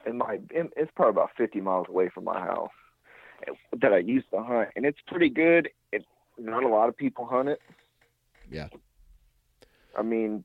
in 0.06 0.18
my 0.18 0.38
in, 0.54 0.70
it's 0.76 0.90
probably 0.94 1.10
about 1.10 1.30
50 1.36 1.60
miles 1.60 1.86
away 1.88 2.08
from 2.08 2.24
my 2.24 2.40
house 2.40 2.70
that 3.80 3.92
I 3.92 3.98
used 3.98 4.30
to 4.32 4.42
hunt, 4.42 4.70
and 4.76 4.84
it's 4.84 4.98
pretty 5.06 5.30
good. 5.30 5.70
It 5.92 6.04
not 6.38 6.64
a 6.64 6.68
lot 6.68 6.88
of 6.88 6.96
people 6.96 7.26
hunt 7.26 7.48
it. 7.48 7.60
Yeah. 8.50 8.68
I 9.96 10.02
mean, 10.02 10.44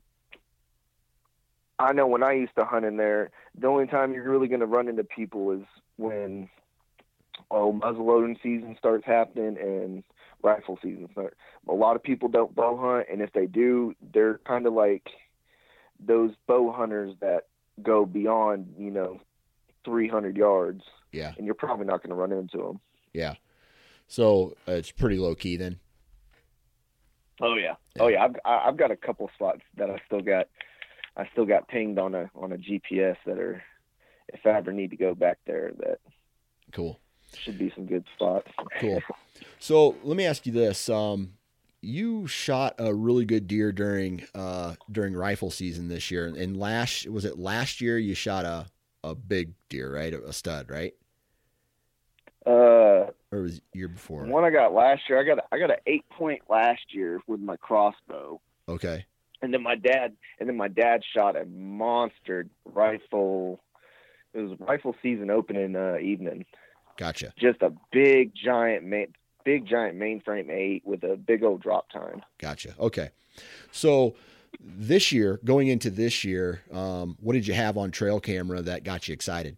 I 1.78 1.92
know 1.92 2.06
when 2.06 2.22
I 2.22 2.32
used 2.32 2.54
to 2.56 2.64
hunt 2.64 2.84
in 2.84 2.96
there, 2.96 3.30
the 3.58 3.66
only 3.66 3.86
time 3.86 4.12
you're 4.12 4.30
really 4.30 4.48
going 4.48 4.60
to 4.60 4.66
run 4.66 4.88
into 4.88 5.04
people 5.04 5.50
is 5.52 5.62
when 5.96 6.48
oh 7.50 7.72
muzzleloading 7.72 8.40
season 8.42 8.76
starts 8.78 9.04
happening 9.04 9.56
and 9.60 10.02
rifle 10.42 10.78
season 10.82 11.08
starts. 11.12 11.36
A 11.68 11.72
lot 11.72 11.96
of 11.96 12.02
people 12.02 12.28
don't 12.28 12.54
bow 12.54 12.76
hunt, 12.76 13.06
and 13.10 13.20
if 13.20 13.32
they 13.32 13.46
do, 13.46 13.94
they're 14.12 14.38
kind 14.46 14.66
of 14.66 14.72
like 14.72 15.08
those 16.00 16.32
bow 16.46 16.72
hunters 16.72 17.14
that 17.20 17.46
go 17.82 18.06
beyond 18.06 18.74
you 18.78 18.90
know 18.90 19.20
300 19.84 20.36
yards. 20.36 20.82
Yeah, 21.12 21.32
and 21.36 21.46
you're 21.46 21.54
probably 21.54 21.86
not 21.86 22.02
going 22.02 22.10
to 22.10 22.16
run 22.16 22.32
into 22.32 22.58
them. 22.58 22.80
Yeah. 23.12 23.34
So 24.08 24.56
uh, 24.68 24.72
it's 24.72 24.92
pretty 24.92 25.18
low 25.18 25.34
key 25.34 25.56
then. 25.56 25.78
Oh 27.40 27.54
yeah, 27.54 27.74
oh 27.98 28.08
yeah. 28.08 28.24
I've 28.24 28.36
I've 28.44 28.76
got 28.76 28.90
a 28.90 28.96
couple 28.96 29.30
spots 29.34 29.60
that 29.76 29.90
I 29.90 30.00
still 30.06 30.20
got. 30.20 30.48
I 31.16 31.28
still 31.32 31.46
got 31.46 31.68
pinged 31.68 31.98
on 31.98 32.14
a 32.14 32.30
on 32.34 32.52
a 32.52 32.56
GPS 32.56 33.16
that 33.26 33.38
are, 33.38 33.62
if 34.28 34.40
I 34.44 34.50
ever 34.50 34.72
need 34.72 34.90
to 34.90 34.96
go 34.96 35.14
back 35.14 35.38
there, 35.46 35.72
that 35.78 35.98
cool 36.72 37.00
should 37.34 37.58
be 37.58 37.72
some 37.74 37.86
good 37.86 38.04
spots. 38.14 38.48
Cool. 38.80 39.00
So 39.58 39.96
let 40.02 40.16
me 40.16 40.24
ask 40.24 40.46
you 40.46 40.52
this: 40.52 40.88
um, 40.88 41.34
you 41.82 42.26
shot 42.26 42.74
a 42.78 42.94
really 42.94 43.26
good 43.26 43.46
deer 43.46 43.70
during 43.70 44.26
uh, 44.34 44.76
during 44.90 45.12
rifle 45.12 45.50
season 45.50 45.88
this 45.88 46.10
year, 46.10 46.26
and 46.26 46.56
last 46.56 47.06
was 47.06 47.26
it 47.26 47.38
last 47.38 47.82
year 47.82 47.98
you 47.98 48.14
shot 48.14 48.46
a 48.46 48.66
a 49.04 49.14
big 49.14 49.52
deer, 49.68 49.94
right? 49.94 50.14
A 50.14 50.32
stud, 50.32 50.70
right? 50.70 50.94
Uh, 52.46 53.10
or 53.30 53.42
was 53.42 53.60
year 53.74 53.88
before? 53.88 54.24
One 54.24 54.44
I 54.44 54.50
got 54.50 54.72
last 54.72 55.02
year. 55.08 55.20
I 55.20 55.24
got 55.24 55.44
I 55.52 55.58
got 55.58 55.70
an 55.70 55.78
eight 55.86 56.08
point 56.10 56.42
last 56.48 56.94
year 56.94 57.20
with 57.26 57.40
my 57.40 57.56
crossbow. 57.56 58.40
Okay. 58.68 59.04
And 59.46 59.54
then 59.54 59.62
my 59.62 59.76
dad, 59.76 60.16
and 60.40 60.48
then 60.48 60.56
my 60.56 60.66
dad 60.66 61.02
shot 61.14 61.36
a 61.36 61.44
monster 61.44 62.48
rifle. 62.64 63.60
It 64.34 64.40
was 64.40 64.58
rifle 64.58 64.96
season 65.00 65.30
opening 65.30 65.76
uh, 65.76 65.98
evening. 66.02 66.46
Gotcha. 66.96 67.32
Just 67.38 67.62
a 67.62 67.72
big 67.92 68.32
giant 68.34 68.82
main, 68.82 69.14
big 69.44 69.64
giant 69.64 69.96
mainframe 70.00 70.50
eight 70.50 70.82
with 70.84 71.04
a 71.04 71.16
big 71.16 71.44
old 71.44 71.62
drop 71.62 71.90
tine. 71.92 72.22
Gotcha. 72.38 72.74
Okay. 72.80 73.10
So 73.70 74.16
this 74.58 75.12
year, 75.12 75.38
going 75.44 75.68
into 75.68 75.90
this 75.90 76.24
year, 76.24 76.62
um, 76.72 77.16
what 77.20 77.34
did 77.34 77.46
you 77.46 77.54
have 77.54 77.78
on 77.78 77.92
trail 77.92 78.18
camera 78.18 78.62
that 78.62 78.82
got 78.82 79.06
you 79.06 79.14
excited? 79.14 79.56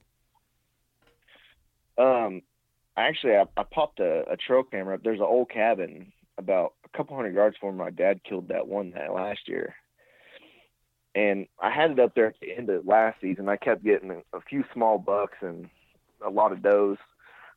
Um, 1.96 2.42
actually, 2.94 3.36
I, 3.36 3.44
I 3.56 3.62
popped 3.62 4.00
a, 4.00 4.30
a, 4.30 4.36
trail 4.36 4.64
camera 4.64 4.96
up. 4.96 5.02
There's 5.02 5.18
an 5.20 5.24
old 5.24 5.48
cabin 5.48 6.12
about 6.36 6.74
a 6.92 6.96
couple 6.96 7.16
hundred 7.16 7.34
yards 7.34 7.56
from 7.58 7.76
where 7.76 7.86
my 7.86 7.90
dad 7.90 8.20
killed 8.24 8.48
that 8.48 8.66
one 8.66 8.90
that 8.92 9.12
last 9.12 9.40
year. 9.46 9.74
And 11.14 11.46
I 11.60 11.70
had 11.70 11.90
it 11.92 12.00
up 12.00 12.14
there 12.14 12.26
at 12.26 12.34
the 12.40 12.54
end 12.56 12.70
of 12.70 12.86
last 12.86 13.20
season. 13.20 13.48
I 13.48 13.56
kept 13.56 13.84
getting 13.84 14.22
a, 14.32 14.40
few 14.48 14.64
small 14.72 14.98
bucks 14.98 15.36
and 15.40 15.68
a 16.24 16.30
lot 16.30 16.52
of 16.52 16.62
does. 16.62 16.96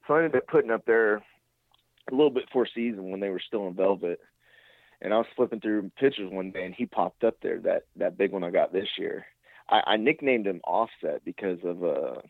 So 0.07 0.15
I 0.15 0.23
ended 0.23 0.37
up 0.37 0.47
putting 0.47 0.71
up 0.71 0.85
there 0.85 1.15
a 1.15 2.11
little 2.11 2.31
bit 2.31 2.47
before 2.47 2.67
season 2.73 3.11
when 3.11 3.19
they 3.19 3.29
were 3.29 3.41
still 3.45 3.67
in 3.67 3.75
velvet. 3.75 4.19
And 5.01 5.13
I 5.13 5.17
was 5.17 5.27
flipping 5.35 5.59
through 5.59 5.91
pictures 5.99 6.31
one 6.31 6.51
day 6.51 6.65
and 6.65 6.75
he 6.75 6.85
popped 6.85 7.23
up 7.23 7.35
there, 7.41 7.59
that, 7.61 7.83
that 7.97 8.17
big 8.17 8.31
one 8.31 8.43
I 8.43 8.51
got 8.51 8.73
this 8.73 8.87
year. 8.97 9.25
I, 9.69 9.81
I 9.85 9.97
nicknamed 9.97 10.47
him 10.47 10.61
Offset 10.63 11.23
because 11.25 11.59
of 11.63 11.83
uh 11.83 12.21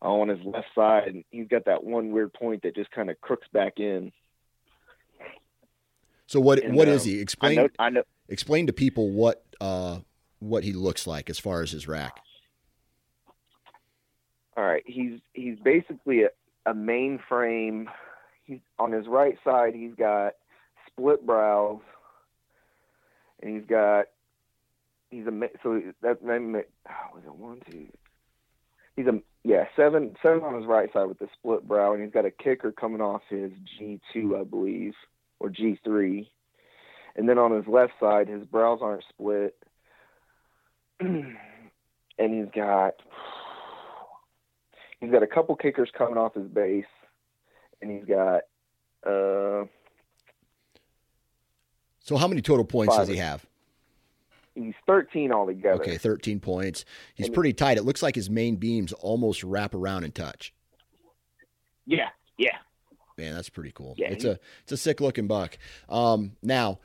on 0.00 0.28
his 0.28 0.44
left 0.44 0.68
side. 0.74 1.08
And 1.08 1.24
He's 1.30 1.48
got 1.48 1.64
that 1.66 1.82
one 1.82 2.12
weird 2.12 2.32
point 2.32 2.62
that 2.62 2.76
just 2.76 2.90
kind 2.90 3.10
of 3.10 3.20
crooks 3.20 3.46
back 3.52 3.74
in. 3.78 4.12
So 6.26 6.40
what 6.40 6.62
and, 6.62 6.74
what 6.74 6.88
um, 6.88 6.94
is 6.94 7.04
he? 7.04 7.20
Explain 7.20 7.58
I 7.58 7.62
know, 7.62 7.68
I 7.78 7.90
know, 7.90 8.02
explain 8.28 8.66
to 8.66 8.72
people 8.72 9.10
what 9.10 9.44
uh 9.60 9.98
what 10.38 10.64
he 10.64 10.72
looks 10.72 11.06
like 11.06 11.30
as 11.30 11.38
far 11.38 11.62
as 11.62 11.70
his 11.70 11.86
rack. 11.86 12.20
All 14.56 14.64
right, 14.64 14.82
he's 14.86 15.20
he's 15.32 15.58
basically 15.58 16.22
a, 16.22 16.28
a 16.66 16.74
mainframe. 16.74 17.86
He's 18.44 18.60
on 18.78 18.92
his 18.92 19.06
right 19.06 19.36
side. 19.44 19.74
He's 19.74 19.94
got 19.94 20.34
split 20.86 21.26
brows, 21.26 21.80
and 23.42 23.56
he's 23.56 23.66
got 23.68 24.06
he's 25.10 25.26
a 25.26 25.48
so 25.62 25.80
that 26.02 26.22
that 26.22 26.66
was 27.14 27.22
it 27.26 27.34
one 27.34 27.60
two. 27.70 27.86
He's 28.96 29.06
a 29.06 29.20
yeah 29.42 29.64
seven 29.76 30.16
seven 30.22 30.42
on 30.42 30.54
his 30.54 30.66
right 30.66 30.92
side 30.92 31.06
with 31.06 31.18
the 31.18 31.28
split 31.38 31.66
brow, 31.66 31.94
and 31.94 32.02
he's 32.02 32.12
got 32.12 32.24
a 32.24 32.30
kicker 32.30 32.72
coming 32.72 33.00
off 33.00 33.22
his 33.28 33.50
G 33.78 34.00
two, 34.12 34.36
I 34.36 34.44
believe, 34.44 34.94
or 35.40 35.50
G 35.50 35.78
three, 35.84 36.30
and 37.16 37.28
then 37.28 37.38
on 37.38 37.52
his 37.52 37.66
left 37.66 37.92
side, 38.00 38.28
his 38.28 38.44
brows 38.44 38.80
aren't 38.82 39.04
split, 39.08 39.56
and 41.00 41.36
he's 42.18 42.50
got 42.54 42.94
he's 45.00 45.10
got 45.10 45.22
a 45.22 45.26
couple 45.26 45.54
kickers 45.56 45.90
coming 45.96 46.16
off 46.16 46.34
his 46.34 46.48
base, 46.48 46.84
and 47.80 47.90
he's 47.90 48.04
got. 48.04 48.42
Uh, 49.06 49.66
so 52.00 52.16
how 52.16 52.28
many 52.28 52.42
total 52.42 52.64
points 52.64 52.96
does 52.96 53.08
he 53.08 53.16
have? 53.16 53.44
He's 54.54 54.74
13 54.86 55.32
altogether. 55.32 55.82
Okay, 55.82 55.98
13 55.98 56.38
points. 56.38 56.84
He's 57.14 57.26
and 57.26 57.34
pretty 57.34 57.52
tight. 57.52 57.76
It 57.76 57.82
looks 57.82 58.02
like 58.02 58.14
his 58.14 58.30
main 58.30 58.56
beams 58.56 58.92
almost 58.92 59.42
wrap 59.42 59.74
around 59.74 60.04
and 60.04 60.14
touch. 60.14 60.54
Yeah, 61.86 62.10
yeah. 62.38 62.58
Man, 63.16 63.34
that's 63.34 63.48
pretty 63.48 63.72
cool. 63.72 63.94
Yeah, 63.96 64.10
it's 64.10 64.24
he, 64.24 64.30
a 64.30 64.38
it's 64.62 64.72
a 64.72 64.76
sick 64.76 65.00
looking 65.00 65.26
buck. 65.26 65.56
Um, 65.88 66.32
now, 66.42 66.80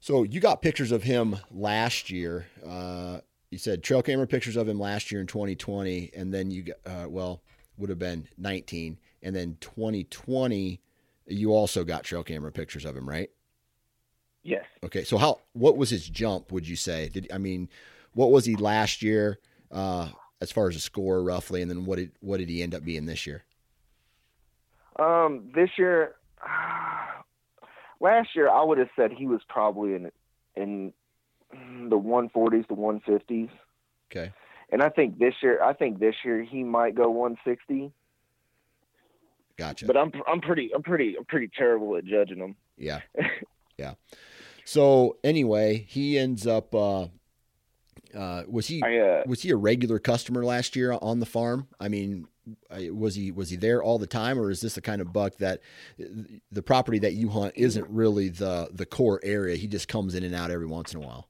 so 0.00 0.22
you 0.22 0.40
got 0.40 0.62
pictures 0.62 0.92
of 0.92 1.02
him 1.02 1.36
last 1.50 2.10
year. 2.10 2.46
Uh, 2.66 3.20
you 3.50 3.58
said 3.58 3.82
trail 3.82 4.02
camera 4.02 4.26
pictures 4.26 4.56
of 4.56 4.68
him 4.68 4.80
last 4.80 5.12
year 5.12 5.20
in 5.20 5.26
2020, 5.26 6.10
and 6.16 6.34
then 6.34 6.50
you 6.50 6.62
got 6.62 6.76
uh, 6.86 7.08
well 7.08 7.42
would 7.76 7.90
have 7.90 7.98
been 7.98 8.28
19, 8.38 8.98
and 9.22 9.34
then 9.34 9.56
2020 9.60 10.80
you 11.26 11.52
also 11.52 11.84
got 11.84 12.04
trail 12.04 12.22
camera 12.22 12.52
pictures 12.52 12.84
of 12.84 12.96
him, 12.96 13.08
right? 13.08 13.30
Yes. 14.42 14.64
Okay. 14.82 15.04
So 15.04 15.16
how 15.16 15.40
what 15.54 15.76
was 15.76 15.90
his 15.90 16.08
jump? 16.08 16.52
Would 16.52 16.68
you 16.68 16.76
say? 16.76 17.08
Did 17.08 17.28
I 17.32 17.38
mean, 17.38 17.68
what 18.12 18.30
was 18.30 18.44
he 18.44 18.56
last 18.56 19.02
year 19.02 19.38
uh, 19.72 20.10
as 20.40 20.52
far 20.52 20.68
as 20.68 20.76
a 20.76 20.80
score 20.80 21.22
roughly, 21.22 21.62
and 21.62 21.70
then 21.70 21.86
what 21.86 21.96
did 21.96 22.12
what 22.20 22.38
did 22.38 22.48
he 22.48 22.62
end 22.62 22.74
up 22.74 22.84
being 22.84 23.06
this 23.06 23.26
year? 23.26 23.44
Um, 24.98 25.50
this 25.54 25.70
year, 25.78 26.14
last 28.00 28.28
year 28.34 28.48
I 28.48 28.62
would 28.62 28.78
have 28.78 28.90
said 28.96 29.12
he 29.12 29.26
was 29.26 29.40
probably 29.48 29.94
in 29.94 30.10
in 30.56 30.92
the 31.88 31.96
140s 31.96 32.66
to 32.68 32.74
150s. 32.74 33.50
Okay. 34.10 34.32
And 34.70 34.82
I 34.82 34.88
think 34.88 35.18
this 35.18 35.34
year, 35.42 35.62
I 35.62 35.72
think 35.72 36.00
this 36.00 36.14
year 36.24 36.42
he 36.42 36.64
might 36.64 36.94
go 36.94 37.10
160. 37.10 37.92
Gotcha. 39.56 39.86
But 39.86 39.96
I'm 39.96 40.10
I'm 40.26 40.40
pretty 40.40 40.70
I'm 40.74 40.82
pretty 40.82 41.16
I'm 41.16 41.24
pretty 41.24 41.50
terrible 41.56 41.96
at 41.96 42.04
judging 42.04 42.38
them. 42.38 42.56
Yeah. 42.76 43.00
Yeah. 43.76 43.94
So 44.64 45.16
anyway, 45.24 45.84
he 45.88 46.18
ends 46.18 46.46
up. 46.46 46.74
Uh, 46.74 47.08
uh, 48.14 48.44
was 48.48 48.68
he 48.68 48.82
I, 48.82 48.98
uh, 48.98 49.22
was 49.26 49.42
he 49.42 49.50
a 49.50 49.56
regular 49.56 49.98
customer 49.98 50.44
last 50.44 50.76
year 50.76 50.96
on 51.02 51.18
the 51.18 51.26
farm? 51.26 51.66
I 51.80 51.88
mean, 51.88 52.28
was 52.90 53.14
he 53.14 53.30
was 53.30 53.50
he 53.50 53.56
there 53.56 53.82
all 53.82 53.98
the 53.98 54.06
time, 54.06 54.38
or 54.38 54.50
is 54.50 54.60
this 54.60 54.74
the 54.74 54.80
kind 54.80 55.00
of 55.00 55.12
buck 55.12 55.36
that 55.38 55.60
the 56.50 56.62
property 56.62 56.98
that 57.00 57.14
you 57.14 57.28
hunt 57.28 57.52
isn't 57.56 57.88
really 57.88 58.28
the 58.28 58.68
the 58.72 58.86
core 58.86 59.20
area? 59.22 59.56
He 59.56 59.66
just 59.66 59.88
comes 59.88 60.14
in 60.14 60.24
and 60.24 60.34
out 60.34 60.50
every 60.50 60.66
once 60.66 60.94
in 60.94 61.02
a 61.02 61.06
while. 61.06 61.28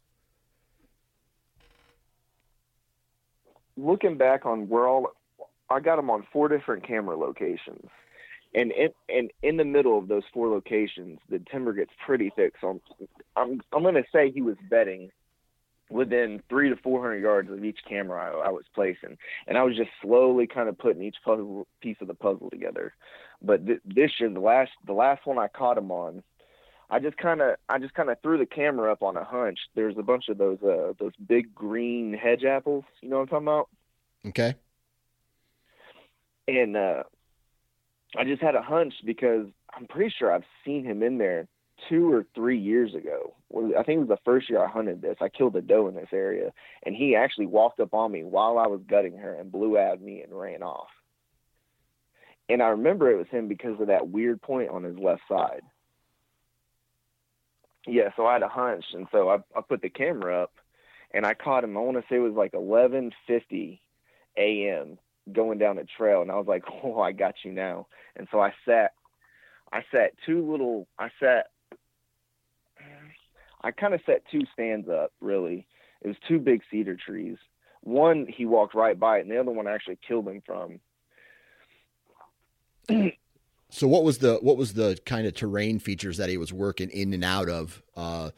Looking 3.77 4.17
back 4.17 4.47
on 4.47 4.69
where 4.69 4.87
all 4.87 5.13
I 5.71 5.81
got 5.81 5.99
him 5.99 6.11
on 6.11 6.27
four 6.33 6.49
different 6.49 6.87
camera 6.87 7.17
locations 7.17 7.89
and 8.55 8.73
in 8.73 8.89
and 9.09 9.31
in 9.43 9.57
the 9.57 9.65
middle 9.65 9.99
of 9.99 10.09
those 10.09 10.23
four 10.33 10.49
locations, 10.49 11.19
the 11.29 11.41
timber 11.51 11.73
gets 11.73 11.91
pretty 12.07 12.31
thick. 12.35 12.55
So 12.61 12.69
I'm 12.69 12.81
I'm 13.37 13.61
I'm 13.73 13.83
going 13.83 13.95
to 13.95 14.05
say 14.13 14.31
he 14.31 14.43
was 14.43 14.57
bedding 14.71 15.11
within 15.95 16.43
three 16.49 16.69
to 16.69 16.77
four 16.77 17.01
hundred 17.01 17.23
yards 17.23 17.51
of 17.51 17.65
each 17.65 17.79
camera 17.89 18.21
I, 18.21 18.49
I, 18.49 18.51
was 18.51 18.65
placing, 18.75 19.17
and 19.47 19.57
I 19.57 19.63
was 19.63 19.77
just 19.77 19.91
slowly 20.03 20.47
kind 20.47 20.69
of 20.69 20.77
putting 20.77 21.03
each 21.05 21.17
puzzle 21.25 21.69
piece 21.81 21.97
of 22.01 22.09
the 22.09 22.15
puzzle 22.15 22.51
together. 22.51 22.93
But 23.41 23.65
th- 23.65 23.81
this 23.87 24.11
year, 24.19 24.29
the 24.29 24.41
last 24.41 24.73
the 24.85 24.93
last 24.93 25.25
one 25.25 25.39
I 25.39 25.47
caught 25.47 25.79
him 25.79 25.93
on, 25.93 26.25
I 26.91 26.99
just 26.99 27.17
kind 27.17 27.41
of 27.41 27.57
I 27.69 27.79
just 27.79 27.95
kind 27.95 28.11
of 28.11 28.21
threw 28.23 28.39
the 28.39 28.47
camera 28.47 28.91
up 28.91 29.05
on 29.05 29.17
a 29.17 29.25
hunch. 29.25 29.61
There's 29.77 29.97
a 29.97 30.03
bunch 30.03 30.29
of 30.29 30.37
those 30.37 30.59
uh 30.65 30.95
those 30.99 31.13
big 31.29 31.55
green 31.55 32.13
hedge 32.13 32.43
apples. 32.43 32.85
You 33.01 33.09
know 33.09 33.17
what 33.19 33.23
I'm 33.23 33.29
talking 33.29 33.47
about? 33.47 33.69
Okay. 34.27 34.57
And 36.49 36.77
uh 36.77 37.05
I 38.17 38.25
just 38.25 38.43
had 38.43 38.57
a 38.57 38.63
hunch 38.63 38.95
because 39.05 39.47
I'm 39.73 39.87
pretty 39.87 40.13
sure 40.19 40.33
I've 40.33 40.45
seen 40.65 40.85
him 40.85 41.05
in 41.05 41.19
there 41.19 41.47
two 41.89 42.13
or 42.13 42.25
three 42.35 42.59
years 42.59 42.95
ago. 42.95 43.35
I 43.55 43.83
think 43.83 43.97
it 43.97 44.07
was 44.07 44.09
the 44.09 44.19
first 44.25 44.49
year 44.49 44.65
I 44.65 44.69
hunted 44.69 45.03
this. 45.03 45.17
I 45.21 45.29
killed 45.29 45.57
a 45.57 45.63
doe 45.63 45.89
in 45.89 45.95
this 45.95 46.09
area, 46.13 46.53
and 46.85 46.95
he 46.95 47.17
actually 47.17 47.47
walked 47.47 47.81
up 47.81 47.95
on 47.95 48.13
me 48.13 48.25
while 48.25 48.59
I 48.59 48.67
was 48.67 48.81
gutting 48.89 49.19
her 49.19 49.35
and 49.35 49.53
blew 49.53 49.77
at 49.77 50.01
me 50.01 50.23
and 50.23 50.39
ran 50.39 50.63
off. 50.63 50.89
And 52.49 52.63
I 52.63 52.69
remember 52.69 53.11
it 53.11 53.17
was 53.17 53.29
him 53.29 53.49
because 53.49 53.81
of 53.81 53.87
that 53.87 54.09
weird 54.09 54.41
point 54.43 54.71
on 54.71 54.85
his 54.85 54.99
left 54.99 55.23
side. 55.29 55.63
Yeah, 57.87 58.11
so 58.17 58.27
I 58.27 58.35
had 58.35 58.43
a 58.43 58.49
hunch, 58.49 58.85
and 58.93 59.07
so 59.13 59.29
I, 59.29 59.37
I 59.57 59.61
put 59.61 59.83
the 59.83 59.91
camera 59.91 60.43
up, 60.43 60.53
and 61.13 61.27
I 61.27 61.35
caught 61.35 61.65
him. 61.65 61.77
I 61.77 61.81
want 61.81 61.97
to 61.97 62.05
say 62.09 62.17
it 62.17 62.21
was 62.21 62.35
like 62.35 62.53
11:50 62.53 63.79
a.m 64.37 64.99
going 65.33 65.59
down 65.59 65.77
the 65.77 65.87
trail 65.97 66.23
and 66.23 66.31
I 66.31 66.37
was 66.37 66.47
like, 66.47 66.65
Oh, 66.85 67.01
I 67.01 67.13
got 67.13 67.37
you 67.45 67.53
now. 67.53 67.87
And 68.17 68.29
so 68.31 68.41
I 68.41 68.53
sat 68.67 68.93
I 69.73 69.83
sat 69.91 70.13
two 70.27 70.51
little 70.51 70.87
I 70.99 71.09
sat 71.21 71.47
I 73.65 73.71
kind 73.71 73.95
of 73.95 74.01
set 74.05 74.23
two 74.31 74.43
stands 74.53 74.89
up 74.89 75.13
really. 75.21 75.67
It 76.03 76.09
was 76.09 76.17
two 76.29 76.39
big 76.39 76.63
cedar 76.71 76.97
trees. 76.97 77.39
One 77.81 78.27
he 78.29 78.45
walked 78.45 78.75
right 78.75 78.99
by 78.99 79.19
it 79.19 79.23
and 79.23 79.31
the 79.31 79.41
other 79.41 79.51
one 79.51 79.67
I 79.67 79.73
actually 79.73 79.99
killed 80.07 80.29
him 80.29 80.43
from. 80.47 80.81
So 83.71 83.89
what 83.89 84.05
was 84.05 84.19
the 84.19 84.37
what 84.37 84.57
was 84.57 84.75
the 84.75 84.97
kind 85.05 85.27
of 85.27 85.35
terrain 85.35 85.81
features 85.81 86.19
that 86.19 86.29
he 86.29 86.37
was 86.37 86.53
working 86.53 86.91
in 86.91 87.13
and 87.13 87.25
out 87.25 87.49
of 87.49 87.83
uh, 87.97 88.31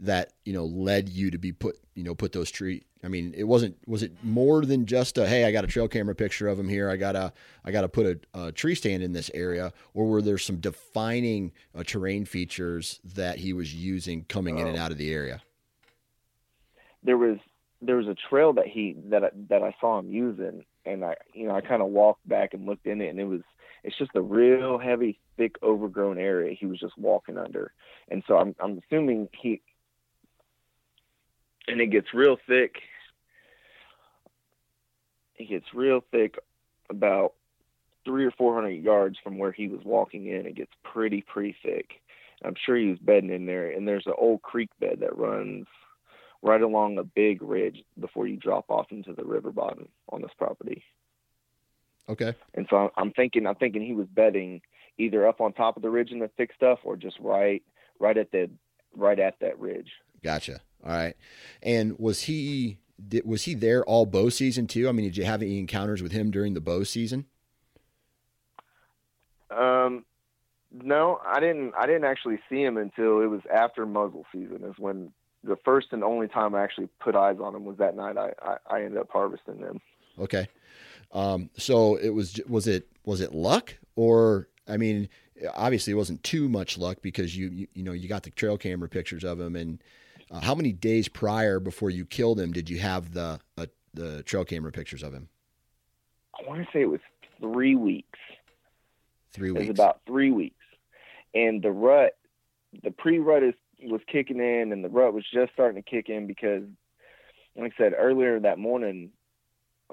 that 0.00 0.32
you 0.44 0.52
know 0.52 0.64
led 0.64 1.08
you 1.08 1.30
to 1.30 1.38
be 1.38 1.52
put 1.52 1.76
you 1.94 2.02
know 2.02 2.14
put 2.14 2.32
those 2.32 2.50
tree? 2.50 2.84
I 3.02 3.08
mean, 3.08 3.34
it 3.36 3.44
wasn't 3.44 3.76
was 3.86 4.02
it 4.02 4.12
more 4.22 4.64
than 4.64 4.86
just 4.86 5.18
a 5.18 5.26
hey, 5.26 5.44
I 5.44 5.52
got 5.52 5.64
a 5.64 5.66
trail 5.66 5.88
camera 5.88 6.14
picture 6.14 6.48
of 6.48 6.58
him 6.58 6.68
here. 6.68 6.88
I 6.88 6.96
gotta 6.96 7.32
i 7.64 7.70
got 7.70 7.82
to 7.82 7.88
put 7.88 8.06
a, 8.34 8.46
a, 8.46 8.52
tree 8.52 8.74
stand 8.74 9.02
in 9.02 9.12
this 9.12 9.30
area, 9.34 9.72
or 9.92 10.06
were 10.06 10.22
there 10.22 10.38
some 10.38 10.56
defining 10.56 11.52
uh, 11.74 11.82
terrain 11.84 12.24
features 12.24 13.00
that 13.14 13.38
he 13.38 13.52
was 13.52 13.74
using 13.74 14.24
coming 14.24 14.58
in 14.58 14.66
and 14.66 14.78
out 14.78 14.90
of 14.90 14.98
the 14.98 15.12
area? 15.12 15.42
There 17.02 17.18
was 17.18 17.38
there 17.82 17.96
was 17.96 18.08
a 18.08 18.16
trail 18.28 18.54
that 18.54 18.66
he 18.66 18.96
that 19.10 19.24
I, 19.24 19.30
that 19.50 19.62
I 19.62 19.74
saw 19.80 19.98
him 19.98 20.10
using, 20.10 20.64
and 20.86 21.04
I 21.04 21.16
you 21.34 21.46
know 21.46 21.54
I 21.54 21.60
kind 21.60 21.82
of 21.82 21.88
walked 21.88 22.26
back 22.26 22.54
and 22.54 22.64
looked 22.64 22.86
in 22.86 23.00
it, 23.00 23.08
and 23.08 23.20
it 23.20 23.26
was 23.26 23.42
it's 23.84 23.98
just 23.98 24.12
a 24.14 24.22
real 24.22 24.78
heavy, 24.78 25.20
thick, 25.36 25.56
overgrown 25.62 26.18
area 26.18 26.56
he 26.58 26.64
was 26.64 26.80
just 26.80 26.96
walking 26.96 27.36
under. 27.36 27.72
And 28.08 28.22
so 28.26 28.38
I'm 28.38 28.54
I'm 28.58 28.80
assuming 28.86 29.28
he 29.38 29.60
and 31.68 31.80
it 31.80 31.88
gets 31.88 32.14
real 32.14 32.36
thick. 32.46 32.76
It 35.36 35.48
gets 35.48 35.66
real 35.74 36.04
thick 36.10 36.36
about 36.90 37.34
three 38.04 38.24
or 38.24 38.30
four 38.32 38.54
hundred 38.54 38.82
yards 38.82 39.16
from 39.22 39.38
where 39.38 39.52
he 39.52 39.68
was 39.68 39.80
walking 39.84 40.26
in. 40.26 40.46
It 40.46 40.54
gets 40.54 40.72
pretty, 40.82 41.22
pretty 41.22 41.56
thick. 41.62 42.00
I'm 42.44 42.54
sure 42.64 42.76
he 42.76 42.90
was 42.90 42.98
bedding 42.98 43.30
in 43.30 43.46
there. 43.46 43.70
And 43.70 43.88
there's 43.88 44.06
an 44.06 44.12
old 44.18 44.42
creek 44.42 44.70
bed 44.78 44.98
that 45.00 45.16
runs 45.16 45.66
right 46.42 46.60
along 46.60 46.98
a 46.98 47.04
big 47.04 47.40
ridge 47.40 47.82
before 47.98 48.26
you 48.26 48.36
drop 48.36 48.66
off 48.68 48.86
into 48.90 49.14
the 49.14 49.24
river 49.24 49.50
bottom 49.50 49.88
on 50.10 50.20
this 50.20 50.32
property. 50.36 50.84
Okay. 52.08 52.34
And 52.52 52.66
so 52.68 52.92
I'm 52.96 53.12
thinking, 53.12 53.46
I'm 53.46 53.54
thinking 53.54 53.80
he 53.80 53.94
was 53.94 54.06
bedding 54.08 54.60
either 54.98 55.26
up 55.26 55.40
on 55.40 55.54
top 55.54 55.76
of 55.76 55.82
the 55.82 55.88
ridge 55.88 56.10
in 56.10 56.18
the 56.18 56.30
thick 56.36 56.50
stuff 56.54 56.80
or 56.84 56.96
just 56.96 57.16
right, 57.18 57.62
right 57.98 58.18
at 58.18 58.30
the, 58.30 58.50
right 58.94 59.18
at 59.18 59.40
that 59.40 59.58
ridge. 59.58 59.90
Gotcha. 60.22 60.60
All 60.84 60.92
right. 60.92 61.16
And 61.62 61.98
was 61.98 62.22
he, 62.22 62.78
did, 63.08 63.26
was 63.26 63.44
he 63.44 63.54
there 63.54 63.84
all 63.84 64.06
bow 64.06 64.28
season 64.28 64.66
too? 64.66 64.88
I 64.88 64.92
mean, 64.92 65.06
did 65.06 65.16
you 65.16 65.24
have 65.24 65.42
any 65.42 65.58
encounters 65.58 66.02
with 66.02 66.12
him 66.12 66.30
during 66.30 66.54
the 66.54 66.60
bow 66.60 66.84
season? 66.84 67.26
Um, 69.50 70.04
no, 70.72 71.20
I 71.24 71.40
didn't. 71.40 71.72
I 71.78 71.86
didn't 71.86 72.04
actually 72.04 72.40
see 72.48 72.62
him 72.62 72.76
until 72.76 73.20
it 73.20 73.26
was 73.26 73.42
after 73.52 73.86
muzzle 73.86 74.26
season. 74.32 74.64
Is 74.64 74.74
when 74.78 75.12
the 75.44 75.56
first 75.64 75.88
and 75.92 76.02
only 76.02 76.26
time 76.26 76.54
I 76.54 76.62
actually 76.62 76.88
put 76.98 77.14
eyes 77.14 77.36
on 77.40 77.54
him 77.54 77.64
was 77.64 77.76
that 77.78 77.94
night. 77.96 78.16
I 78.16 78.32
I, 78.42 78.56
I 78.68 78.82
ended 78.82 78.98
up 78.98 79.10
harvesting 79.12 79.60
them. 79.60 79.80
Okay. 80.18 80.48
Um, 81.12 81.50
so 81.56 81.94
it 81.96 82.10
was 82.10 82.40
was 82.48 82.66
it 82.66 82.88
was 83.04 83.20
it 83.20 83.32
luck 83.32 83.76
or 83.94 84.48
I 84.66 84.76
mean 84.76 85.08
obviously 85.54 85.92
it 85.92 85.96
wasn't 85.96 86.22
too 86.24 86.48
much 86.48 86.76
luck 86.76 86.98
because 87.02 87.36
you 87.36 87.48
you, 87.48 87.68
you 87.74 87.82
know 87.84 87.92
you 87.92 88.08
got 88.08 88.24
the 88.24 88.30
trail 88.30 88.58
camera 88.58 88.88
pictures 88.88 89.22
of 89.22 89.38
him 89.38 89.54
and 89.54 89.80
uh, 90.30 90.40
how 90.40 90.54
many 90.54 90.72
days 90.72 91.08
prior 91.08 91.60
before 91.60 91.90
you 91.90 92.04
killed 92.04 92.40
him 92.40 92.52
did 92.52 92.70
you 92.70 92.78
have 92.78 93.12
the 93.12 93.38
uh, 93.56 93.66
the 93.94 94.22
trail 94.24 94.44
camera 94.44 94.72
pictures 94.72 95.02
of 95.02 95.12
him? 95.12 95.28
I 96.38 96.48
want 96.48 96.60
to 96.60 96.68
say 96.72 96.82
it 96.82 96.88
was 96.88 97.00
three 97.40 97.76
weeks. 97.76 98.18
Three 99.32 99.50
weeks. 99.50 99.64
It 99.64 99.68
was 99.68 99.78
about 99.78 100.00
three 100.06 100.30
weeks, 100.30 100.64
and 101.34 101.62
the 101.62 101.70
rut, 101.70 102.16
the 102.82 102.90
pre-rut 102.90 103.42
is 103.42 103.54
was 103.82 104.00
kicking 104.10 104.38
in, 104.38 104.72
and 104.72 104.84
the 104.84 104.88
rut 104.88 105.12
was 105.12 105.24
just 105.32 105.52
starting 105.52 105.82
to 105.82 105.88
kick 105.88 106.08
in 106.08 106.26
because, 106.26 106.62
like 107.56 107.72
I 107.72 107.76
said 107.76 107.92
earlier 107.96 108.38
that 108.40 108.58
morning, 108.58 109.10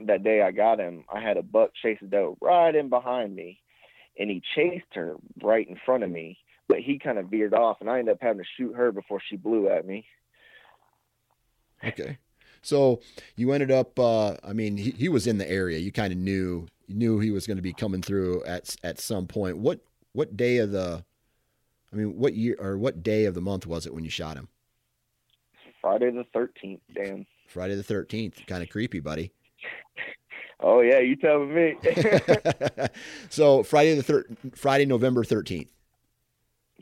that 0.05 0.23
day 0.23 0.41
I 0.41 0.51
got 0.51 0.79
him, 0.79 1.03
I 1.11 1.19
had 1.19 1.37
a 1.37 1.43
buck 1.43 1.71
chase 1.81 1.97
a 2.01 2.05
doe 2.05 2.37
right 2.39 2.73
in 2.75 2.89
behind 2.89 3.35
me, 3.35 3.59
and 4.17 4.29
he 4.29 4.41
chased 4.55 4.93
her 4.93 5.15
right 5.41 5.67
in 5.67 5.77
front 5.85 6.03
of 6.03 6.11
me, 6.11 6.37
but 6.67 6.79
he 6.79 6.99
kind 6.99 7.17
of 7.17 7.27
veered 7.27 7.53
off, 7.53 7.77
and 7.81 7.89
I 7.89 7.99
ended 7.99 8.13
up 8.13 8.21
having 8.21 8.43
to 8.43 8.49
shoot 8.57 8.73
her 8.75 8.91
before 8.91 9.21
she 9.27 9.35
blew 9.35 9.69
at 9.69 9.85
me. 9.85 10.05
Okay, 11.83 12.17
so 12.61 13.01
you 13.35 13.51
ended 13.51 13.71
up. 13.71 13.97
Uh, 13.99 14.35
I 14.43 14.53
mean, 14.53 14.77
he, 14.77 14.91
he 14.91 15.09
was 15.09 15.27
in 15.27 15.37
the 15.37 15.49
area. 15.49 15.79
You 15.79 15.91
kind 15.91 16.13
of 16.13 16.19
knew 16.19 16.67
you 16.87 16.95
knew 16.95 17.19
he 17.19 17.31
was 17.31 17.47
going 17.47 17.57
to 17.57 17.63
be 17.63 17.73
coming 17.73 18.01
through 18.01 18.43
at 18.43 18.75
at 18.83 18.99
some 18.99 19.27
point. 19.27 19.57
What 19.57 19.81
what 20.13 20.37
day 20.37 20.57
of 20.57 20.71
the? 20.71 21.03
I 21.91 21.95
mean, 21.95 22.17
what 22.17 22.35
year 22.35 22.55
or 22.59 22.77
what 22.77 23.03
day 23.03 23.25
of 23.25 23.33
the 23.33 23.41
month 23.41 23.65
was 23.65 23.85
it 23.85 23.93
when 23.93 24.03
you 24.03 24.09
shot 24.09 24.37
him? 24.37 24.47
Friday 25.81 26.11
the 26.11 26.25
thirteenth. 26.33 26.81
Dan. 26.93 27.25
Friday 27.47 27.75
the 27.75 27.83
thirteenth. 27.83 28.45
Kind 28.47 28.63
of 28.63 28.69
creepy, 28.69 28.99
buddy. 28.99 29.31
Oh 30.63 30.81
yeah, 30.81 30.99
you 30.99 31.15
telling 31.15 31.55
me. 31.55 31.75
so 33.29 33.63
Friday 33.63 33.95
the 33.95 34.03
third, 34.03 34.37
Friday 34.53 34.85
November 34.85 35.23
thirteenth. 35.23 35.71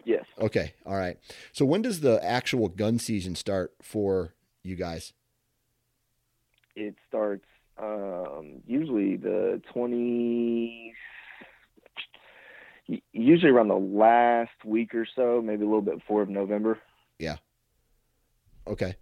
Yes. 0.09 0.25
Okay. 0.39 0.73
All 0.87 0.95
right. 0.97 1.17
So 1.51 1.65
when 1.65 1.83
does 1.83 1.99
the 1.99 2.19
actual 2.25 2.67
gun 2.67 2.97
season 2.97 3.35
start 3.35 3.75
for 3.79 4.33
you 4.63 4.75
guys? 4.75 5.13
It 6.75 6.95
starts 7.07 7.45
um, 7.77 8.63
usually 8.65 9.17
the 9.17 9.61
twenty. 9.71 10.95
Usually 13.13 13.51
around 13.51 13.67
the 13.67 13.75
last 13.75 14.65
week 14.65 14.95
or 14.95 15.05
so, 15.15 15.43
maybe 15.45 15.61
a 15.61 15.67
little 15.67 15.83
bit 15.83 15.99
before 15.99 16.23
of 16.23 16.29
November. 16.29 16.79
Yeah. 17.19 17.35
Okay. 18.65 18.95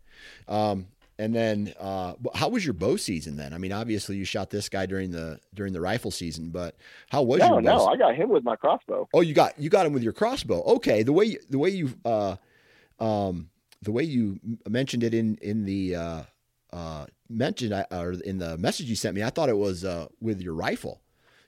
Um, 0.49 0.87
and 1.19 1.33
then, 1.33 1.73
uh, 1.79 2.13
how 2.35 2.49
was 2.49 2.63
your 2.63 2.73
bow 2.73 2.95
season 2.95 3.37
then? 3.37 3.53
I 3.53 3.57
mean, 3.57 3.71
obviously 3.71 4.17
you 4.17 4.25
shot 4.25 4.51
this 4.51 4.69
guy 4.69 4.85
during 4.85 5.11
the 5.11 5.39
during 5.55 5.73
the 5.73 5.81
rifle 5.81 6.11
season, 6.11 6.49
but 6.49 6.75
how 7.09 7.23
was 7.23 7.39
no, 7.39 7.53
your 7.53 7.61
bow? 7.61 7.77
No, 7.77 7.85
I 7.87 7.97
got 7.97 8.15
him 8.15 8.29
with 8.29 8.43
my 8.43 8.55
crossbow. 8.55 9.09
Oh, 9.13 9.21
you 9.21 9.33
got 9.33 9.57
you 9.59 9.69
got 9.69 9.85
him 9.85 9.93
with 9.93 10.03
your 10.03 10.13
crossbow. 10.13 10.61
Okay, 10.63 11.01
the 11.03 11.13
way 11.13 11.25
you, 11.25 11.39
the 11.49 11.57
way 11.57 11.69
you 11.69 11.93
uh, 12.05 12.35
um, 12.99 13.49
the 13.81 13.91
way 13.91 14.03
you 14.03 14.39
mentioned 14.67 15.03
it 15.03 15.13
in 15.15 15.37
in 15.41 15.65
the 15.65 15.95
uh, 15.95 16.21
uh, 16.71 17.05
mentioned 17.29 17.73
or 17.91 18.11
in 18.11 18.37
the 18.37 18.57
message 18.57 18.85
you 18.85 18.95
sent 18.95 19.15
me, 19.15 19.23
I 19.23 19.31
thought 19.31 19.49
it 19.49 19.57
was 19.57 19.83
uh, 19.83 20.07
with 20.21 20.39
your 20.41 20.53
rifle, 20.53 21.01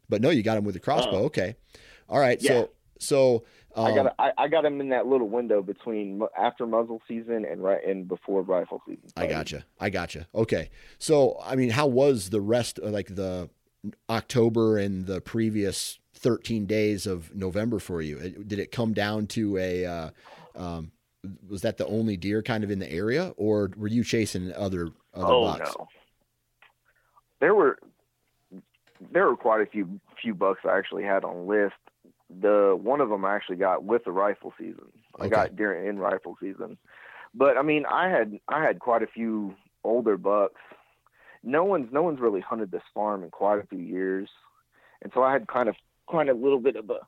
but 0.09 0.21
no, 0.21 0.31
you 0.31 0.41
got 0.41 0.57
him 0.57 0.63
with 0.63 0.73
the 0.73 0.81
crossbow. 0.81 1.25
Okay, 1.25 1.55
all 2.07 2.19
right. 2.19 2.41
Yeah. 2.41 2.49
So 2.49 2.69
so 2.99 3.43
um, 3.79 3.85
I 3.85 3.95
got 3.95 4.15
I, 4.19 4.31
I, 4.37 4.47
got 4.47 4.65
him 4.65 4.81
in 4.81 4.89
that 4.89 5.07
little 5.07 5.29
window 5.29 5.61
between 5.61 6.21
after 6.37 6.65
muzzle 6.65 7.01
season 7.07 7.45
and 7.45 7.63
right 7.63 7.83
and 7.85 8.07
before 8.07 8.41
rifle 8.41 8.81
season. 8.85 9.03
I 9.15 9.27
gotcha. 9.27 9.65
I 9.79 9.89
gotcha. 9.89 10.27
Okay. 10.35 10.69
So 10.97 11.39
I 11.43 11.55
mean, 11.55 11.69
how 11.69 11.87
was 11.87 12.29
the 12.29 12.41
rest 12.41 12.79
uh, 12.83 12.89
like 12.89 13.15
the 13.15 13.49
October 14.09 14.77
and 14.77 15.05
the 15.05 15.21
previous 15.21 15.99
13 16.15 16.65
days 16.65 17.07
of 17.07 17.33
November 17.33 17.79
for 17.79 18.01
you? 18.01 18.17
Did 18.45 18.59
it 18.59 18.71
come 18.71 18.93
down 18.93 19.27
to 19.27 19.57
a 19.57 19.85
uh, 19.85 20.09
um, 20.55 20.91
was 21.47 21.61
that 21.61 21.77
the 21.77 21.87
only 21.87 22.17
deer 22.17 22.41
kind 22.41 22.63
of 22.63 22.71
in 22.71 22.79
the 22.79 22.91
area, 22.91 23.33
or 23.37 23.71
were 23.77 23.87
you 23.87 24.03
chasing 24.03 24.51
other 24.53 24.89
other 25.13 25.33
oh, 25.33 25.43
bucks? 25.45 25.73
no. 25.77 25.87
There 27.39 27.55
were 27.55 27.79
there 29.13 29.27
were 29.27 29.37
quite 29.37 29.61
a 29.61 29.65
few 29.65 30.01
few 30.21 30.33
bucks 30.33 30.61
I 30.65 30.77
actually 30.77 31.03
had 31.03 31.23
on 31.23 31.47
list 31.47 31.75
the 32.29 32.77
one 32.79 33.01
of 33.01 33.09
them 33.09 33.25
I 33.25 33.35
actually 33.35 33.57
got 33.57 33.83
with 33.83 34.05
the 34.05 34.11
rifle 34.11 34.53
season. 34.57 34.91
I 35.19 35.27
got 35.27 35.55
during 35.55 35.87
in 35.87 35.99
rifle 35.99 36.37
season, 36.39 36.77
but 37.33 37.57
I 37.57 37.61
mean, 37.61 37.85
I 37.85 38.09
had 38.09 38.39
I 38.47 38.63
had 38.63 38.79
quite 38.79 39.03
a 39.03 39.07
few 39.07 39.55
older 39.83 40.17
bucks. 40.17 40.61
No 41.43 41.63
one's 41.63 41.91
no 41.91 42.03
one's 42.03 42.19
really 42.19 42.41
hunted 42.41 42.71
this 42.71 42.83
farm 42.93 43.23
in 43.23 43.31
quite 43.31 43.59
a 43.59 43.67
few 43.67 43.79
years, 43.79 44.29
and 45.01 45.11
so 45.13 45.23
I 45.23 45.33
had 45.33 45.47
kind 45.47 45.69
of 45.69 45.75
quite 46.05 46.29
a 46.29 46.33
little 46.33 46.59
bit 46.59 46.75
of 46.75 46.89
a 46.89 46.99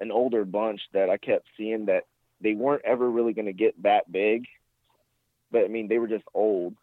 an 0.00 0.10
older 0.10 0.44
bunch 0.44 0.80
that 0.92 1.10
I 1.10 1.16
kept 1.16 1.46
seeing 1.56 1.86
that 1.86 2.04
they 2.40 2.54
weren't 2.54 2.84
ever 2.84 3.08
really 3.08 3.32
going 3.32 3.46
to 3.46 3.52
get 3.52 3.80
that 3.82 4.10
big, 4.10 4.46
but 5.50 5.64
I 5.64 5.68
mean 5.68 5.88
they 5.88 5.98
were 5.98 6.08
just 6.08 6.24
old. 6.34 6.74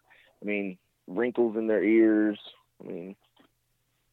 I 0.42 0.46
mean 0.46 0.78
wrinkles 1.08 1.58
in 1.58 1.68
their 1.68 1.84
ears. 1.84 2.40
I 2.82 2.88
mean, 2.88 3.16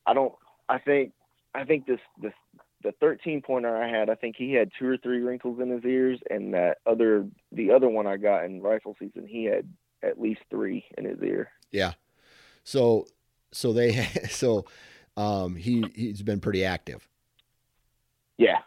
I 0.07 0.15
don't. 0.15 0.35
I 0.69 0.79
think 0.79 1.13
I 1.55 1.65
think 1.65 1.87
this 1.87 2.01
this 2.21 2.33
the 2.83 2.93
13 3.01 3.43
pointer 3.43 3.77
I 3.77 3.89
had, 3.89 4.09
I 4.09 4.15
think 4.15 4.37
he 4.37 4.53
had 4.53 4.71
two 4.79 4.87
or 4.87 4.97
three 4.97 5.21
wrinkles 5.21 5.61
in 5.61 5.71
his 5.71 5.85
ears, 5.85 6.21
and 6.31 6.55
that 6.55 6.79
other 6.87 7.27
the 7.53 7.73
other 7.73 7.89
one 7.89 8.07
I 8.07 8.17
got 8.17 8.45
in 8.45 8.63
rifle 8.63 8.97
season, 8.99 9.27
he 9.27 9.45
had 9.45 9.69
at 10.03 10.21
least 10.21 10.41
three 10.51 10.85
in 10.97 11.05
his 11.05 11.21
ear. 11.23 11.51
Yeah. 11.71 11.95
So 12.65 13.07
so 13.53 13.73
they 13.73 13.93
so 14.31 14.67
um 15.17 15.57
he 15.57 15.85
he's 15.95 16.23
been 16.23 16.41
pretty 16.41 16.65
active. 16.65 17.09
Yeah. 18.37 18.61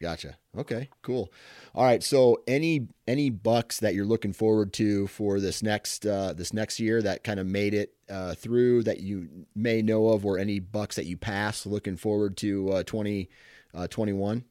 Gotcha. 0.00 0.36
Okay, 0.56 0.90
cool. 1.00 1.32
All 1.74 1.84
right. 1.84 2.02
So 2.02 2.42
any 2.46 2.88
any 3.08 3.30
bucks 3.30 3.80
that 3.80 3.94
you're 3.94 4.04
looking 4.04 4.34
forward 4.34 4.74
to 4.74 5.06
for 5.06 5.40
this 5.40 5.62
next 5.62 6.04
uh, 6.04 6.34
this 6.34 6.52
next 6.52 6.78
year 6.78 7.00
that 7.00 7.24
kind 7.24 7.40
of 7.40 7.46
made 7.46 7.72
it 7.72 7.94
uh, 8.10 8.34
through 8.34 8.82
that 8.82 9.00
you 9.00 9.46
may 9.54 9.80
know 9.80 10.08
of, 10.08 10.26
or 10.26 10.38
any 10.38 10.60
bucks 10.60 10.96
that 10.96 11.06
you 11.06 11.16
passed 11.16 11.66
looking 11.66 11.96
forward 11.96 12.36
to 12.38 12.68
uh, 12.70 12.82
2021? 12.82 14.44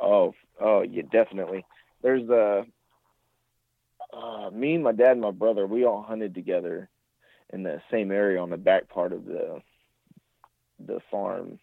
Uh, 0.00 0.04
oh, 0.04 0.34
oh, 0.60 0.82
yeah, 0.82 1.02
definitely. 1.10 1.64
There's 2.02 2.26
the 2.28 2.66
uh, 4.12 4.50
me, 4.50 4.78
my 4.78 4.92
dad, 4.92 5.12
and 5.12 5.20
my 5.20 5.32
brother. 5.32 5.66
We 5.66 5.84
all 5.84 6.02
hunted 6.02 6.36
together 6.36 6.88
in 7.52 7.64
the 7.64 7.82
same 7.90 8.12
area 8.12 8.40
on 8.40 8.50
the 8.50 8.56
back 8.56 8.88
part 8.88 9.12
of 9.12 9.24
the 9.24 9.60
the 10.78 11.00
farm 11.10 11.58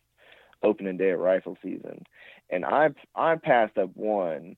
opening 0.65 0.97
day 0.97 1.11
of 1.11 1.19
rifle 1.19 1.57
season, 1.63 2.03
and 2.49 2.65
I 2.65 2.89
I 3.15 3.35
passed 3.35 3.77
up 3.77 3.91
one 3.95 4.57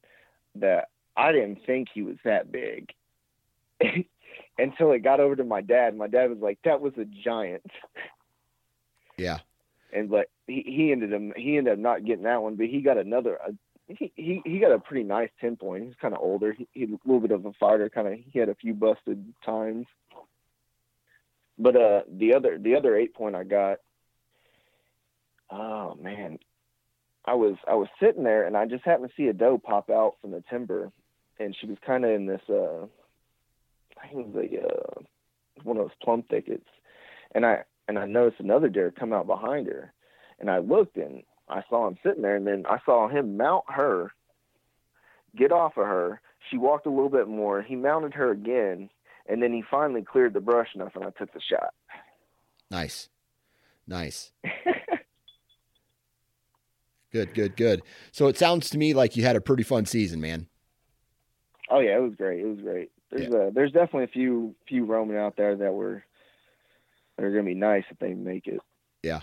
that 0.55 0.89
I 1.15 1.31
didn't 1.31 1.59
think 1.65 1.89
he 1.93 2.01
was 2.01 2.17
that 2.23 2.51
big 2.51 2.93
until 4.57 4.91
it 4.91 4.99
got 4.99 5.19
over 5.19 5.35
to 5.35 5.43
my 5.43 5.61
dad. 5.61 5.95
My 5.95 6.07
dad 6.07 6.29
was 6.29 6.39
like, 6.39 6.59
"That 6.63 6.81
was 6.81 6.93
a 6.97 7.05
giant." 7.05 7.69
Yeah. 9.17 9.39
And 9.93 10.09
but 10.09 10.29
he, 10.47 10.63
he 10.65 10.91
ended 10.91 11.13
up 11.13 11.35
he 11.35 11.57
ended 11.57 11.73
up 11.73 11.79
not 11.79 12.05
getting 12.05 12.23
that 12.23 12.41
one, 12.41 12.55
but 12.55 12.67
he 12.67 12.81
got 12.81 12.97
another. 12.97 13.35
A, 13.35 13.51
he, 13.87 14.11
he 14.15 14.41
he 14.45 14.59
got 14.59 14.71
a 14.71 14.79
pretty 14.79 15.03
nice 15.03 15.29
ten 15.39 15.55
point. 15.55 15.85
He's 15.85 15.95
kind 16.01 16.13
of 16.13 16.21
older. 16.21 16.53
He, 16.53 16.67
he's 16.73 16.89
a 16.89 16.99
little 17.05 17.21
bit 17.21 17.31
of 17.31 17.45
a 17.45 17.53
fighter. 17.53 17.89
Kind 17.89 18.07
of 18.07 18.19
he 18.31 18.39
had 18.39 18.49
a 18.49 18.55
few 18.55 18.73
busted 18.73 19.33
tines. 19.45 19.87
But 21.57 21.75
uh, 21.75 22.01
the 22.11 22.33
other 22.35 22.57
the 22.57 22.75
other 22.75 22.95
eight 22.95 23.13
point 23.13 23.35
I 23.35 23.43
got. 23.43 23.79
Oh 25.49 25.95
man, 26.01 26.39
I 27.25 27.35
was 27.35 27.55
I 27.67 27.75
was 27.75 27.87
sitting 28.01 28.23
there 28.23 28.45
and 28.45 28.57
I 28.57 28.65
just 28.65 28.83
happened 28.83 29.09
to 29.09 29.15
see 29.15 29.27
a 29.29 29.33
doe 29.33 29.57
pop 29.57 29.89
out 29.89 30.15
from 30.21 30.31
the 30.31 30.43
timber, 30.49 30.91
and 31.39 31.55
she 31.59 31.67
was 31.67 31.77
kind 31.85 32.05
of 32.05 32.11
in 32.11 32.25
this 32.25 32.41
uh, 32.49 32.85
I 34.01 34.07
think 34.07 34.27
it 34.27 34.33
was 34.33 34.45
a 34.51 34.67
uh, 34.67 35.01
one 35.63 35.77
of 35.77 35.83
those 35.83 35.97
plum 36.03 36.23
thickets, 36.29 36.67
and 37.33 37.45
I 37.45 37.63
and 37.87 37.97
I 37.97 38.05
noticed 38.05 38.39
another 38.39 38.69
deer 38.69 38.91
come 38.91 39.13
out 39.13 39.27
behind 39.27 39.67
her, 39.67 39.93
and 40.39 40.49
I 40.49 40.59
looked 40.59 40.97
and 40.97 41.23
I 41.49 41.63
saw 41.69 41.87
him 41.87 41.97
sitting 42.03 42.21
there, 42.21 42.35
and 42.35 42.45
then 42.45 42.65
I 42.67 42.77
saw 42.85 43.07
him 43.07 43.37
mount 43.37 43.65
her, 43.69 44.11
get 45.35 45.51
off 45.51 45.77
of 45.77 45.85
her. 45.85 46.21
She 46.49 46.57
walked 46.57 46.85
a 46.85 46.89
little 46.89 47.09
bit 47.09 47.27
more. 47.27 47.61
He 47.61 47.75
mounted 47.75 48.13
her 48.13 48.31
again, 48.31 48.89
and 49.27 49.41
then 49.41 49.53
he 49.53 49.63
finally 49.69 50.01
cleared 50.01 50.33
the 50.33 50.39
brush 50.39 50.69
enough, 50.75 50.95
and 50.95 51.03
I 51.03 51.09
took 51.11 51.33
the 51.33 51.41
shot. 51.41 51.73
Nice, 52.69 53.09
nice. 53.87 54.31
good, 57.11 57.33
good, 57.33 57.55
good. 57.55 57.81
So 58.11 58.27
it 58.27 58.37
sounds 58.37 58.69
to 58.71 58.77
me 58.77 58.93
like 58.93 59.15
you 59.15 59.23
had 59.23 59.35
a 59.35 59.41
pretty 59.41 59.63
fun 59.63 59.85
season, 59.85 60.21
man. 60.21 60.47
Oh 61.69 61.79
yeah, 61.79 61.97
it 61.97 62.01
was 62.01 62.15
great. 62.15 62.41
It 62.41 62.47
was 62.47 62.59
great. 62.59 62.91
There's 63.11 63.31
yeah. 63.31 63.47
a, 63.47 63.51
there's 63.51 63.71
definitely 63.71 64.05
a 64.05 64.07
few 64.07 64.55
few 64.67 64.85
roaming 64.85 65.17
out 65.17 65.35
there 65.37 65.55
that 65.55 65.73
were 65.73 66.03
that 67.15 67.25
are 67.25 67.31
gonna 67.31 67.43
be 67.43 67.53
nice 67.53 67.83
if 67.89 67.99
they 67.99 68.13
make 68.13 68.47
it. 68.47 68.59
Yeah, 69.03 69.21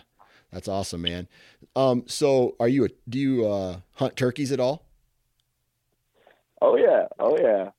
that's 0.53 0.69
awesome, 0.69 1.03
man. 1.03 1.29
Um, 1.75 2.05
so 2.07 2.57
are 2.61 2.69
you 2.69 2.85
a, 2.85 2.89
do 3.09 3.19
you 3.19 3.47
uh, 3.47 3.81
hunt 3.95 4.17
turkeys 4.17 4.53
at 4.53 4.61
all? 4.61 4.87
Oh 6.61 6.77
yeah, 6.77 7.07
oh 7.19 7.37
yeah. 7.39 7.71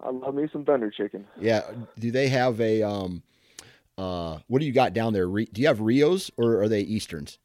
I 0.00 0.10
love 0.10 0.34
me 0.34 0.48
some 0.52 0.64
thunder 0.64 0.90
chicken. 0.90 1.26
Yeah. 1.38 1.62
Do 1.98 2.10
they 2.10 2.28
have 2.28 2.60
a 2.60 2.82
um, 2.82 3.22
uh, 3.96 4.38
what 4.48 4.58
do 4.58 4.66
you 4.66 4.72
got 4.72 4.92
down 4.92 5.12
there? 5.12 5.26
do 5.26 5.46
you 5.54 5.66
have 5.68 5.80
Rios 5.80 6.30
or 6.36 6.60
are 6.60 6.68
they 6.68 6.80
Easterns? 6.80 7.38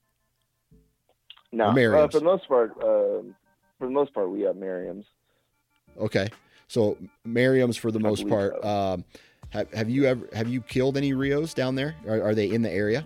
No, 1.58 1.70
uh, 1.70 2.08
for 2.08 2.20
the 2.20 2.26
most 2.26 2.48
part, 2.48 2.72
uh, 2.78 3.24
for 3.80 3.82
the 3.82 3.90
most 3.90 4.14
part, 4.14 4.30
we 4.30 4.42
have 4.42 4.56
Merriams. 4.56 5.06
Okay, 6.00 6.30
so 6.68 6.98
Merriams 7.28 7.80
for 7.80 7.92
the 7.92 8.00
most 8.00 8.28
part. 8.28 8.56
So. 8.62 8.68
Um, 8.68 9.06
have, 9.50 9.74
have 9.74 9.90
you 9.90 10.06
ever 10.06 10.30
have 10.34 10.48
you 10.48 10.62
killed 10.62 10.98
any 10.98 11.14
Rios 11.14 11.54
down 11.54 11.76
there? 11.76 11.96
Are, 12.08 12.22
are 12.22 12.36
they 12.36 12.50
in 12.50 12.62
the 12.62 12.72
area? 12.72 13.06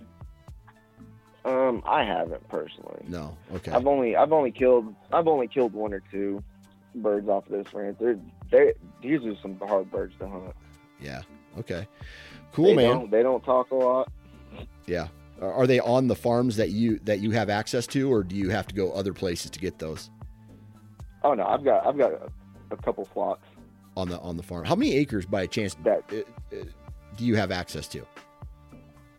Um, 1.44 1.82
I 1.86 2.04
haven't 2.04 2.46
personally. 2.48 3.02
No. 3.08 3.36
Okay. 3.54 3.72
I've 3.72 3.86
only 3.86 4.16
I've 4.16 4.32
only 4.32 4.50
killed 4.50 4.94
I've 5.12 5.28
only 5.28 5.48
killed 5.48 5.72
one 5.72 5.92
or 5.94 6.02
two 6.10 6.42
birds 6.96 7.28
off 7.28 7.46
of 7.46 7.52
this 7.52 7.72
ranch. 7.72 7.96
They're 7.98 8.18
they 8.50 8.74
these 9.02 9.24
are 9.24 9.34
some 9.40 9.58
hard 9.58 9.90
birds 9.90 10.14
to 10.20 10.28
hunt. 10.28 10.54
Yeah. 11.00 11.22
Okay. 11.58 11.88
Cool, 12.52 12.66
they 12.66 12.76
man. 12.76 12.90
Don't, 12.90 13.10
they 13.10 13.22
don't 13.22 13.42
talk 13.44 13.70
a 13.70 13.74
lot. 13.74 14.12
Yeah. 14.86 15.08
Are 15.42 15.66
they 15.66 15.80
on 15.80 16.06
the 16.06 16.14
farms 16.14 16.56
that 16.56 16.70
you 16.70 17.00
that 17.00 17.18
you 17.18 17.32
have 17.32 17.50
access 17.50 17.86
to, 17.88 18.12
or 18.12 18.22
do 18.22 18.36
you 18.36 18.50
have 18.50 18.66
to 18.68 18.74
go 18.74 18.92
other 18.92 19.12
places 19.12 19.50
to 19.50 19.58
get 19.58 19.78
those? 19.78 20.08
Oh 21.24 21.34
no, 21.34 21.44
I've 21.44 21.64
got 21.64 21.84
I've 21.84 21.98
got 21.98 22.12
a, 22.12 22.28
a 22.70 22.76
couple 22.76 23.04
flocks 23.12 23.46
on 23.96 24.08
the 24.08 24.20
on 24.20 24.36
the 24.36 24.42
farm. 24.42 24.64
How 24.64 24.76
many 24.76 24.94
acres, 24.94 25.26
by 25.26 25.46
chance, 25.46 25.74
that 25.84 26.04
uh, 26.12 26.56
uh, 26.56 26.64
do 27.16 27.24
you 27.24 27.34
have 27.34 27.50
access 27.50 27.88
to? 27.88 28.06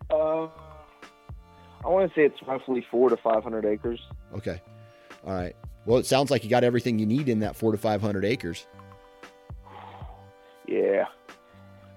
Uh, 0.09 0.47
I 1.83 1.89
want 1.89 2.09
to 2.09 2.15
say 2.15 2.25
it's 2.25 2.41
roughly 2.47 2.85
four 2.89 3.09
to 3.09 3.17
five 3.17 3.43
hundred 3.43 3.65
acres. 3.65 3.99
Okay, 4.33 4.61
all 5.25 5.33
right. 5.33 5.55
Well, 5.85 5.97
it 5.97 6.05
sounds 6.05 6.31
like 6.31 6.45
you 6.45 6.49
got 6.49 6.63
everything 6.63 6.99
you 6.99 7.05
need 7.05 7.27
in 7.27 7.39
that 7.39 7.57
four 7.57 7.73
to 7.73 7.77
five 7.77 8.01
hundred 8.01 8.25
acres. 8.25 8.65
Yeah, 10.65 11.07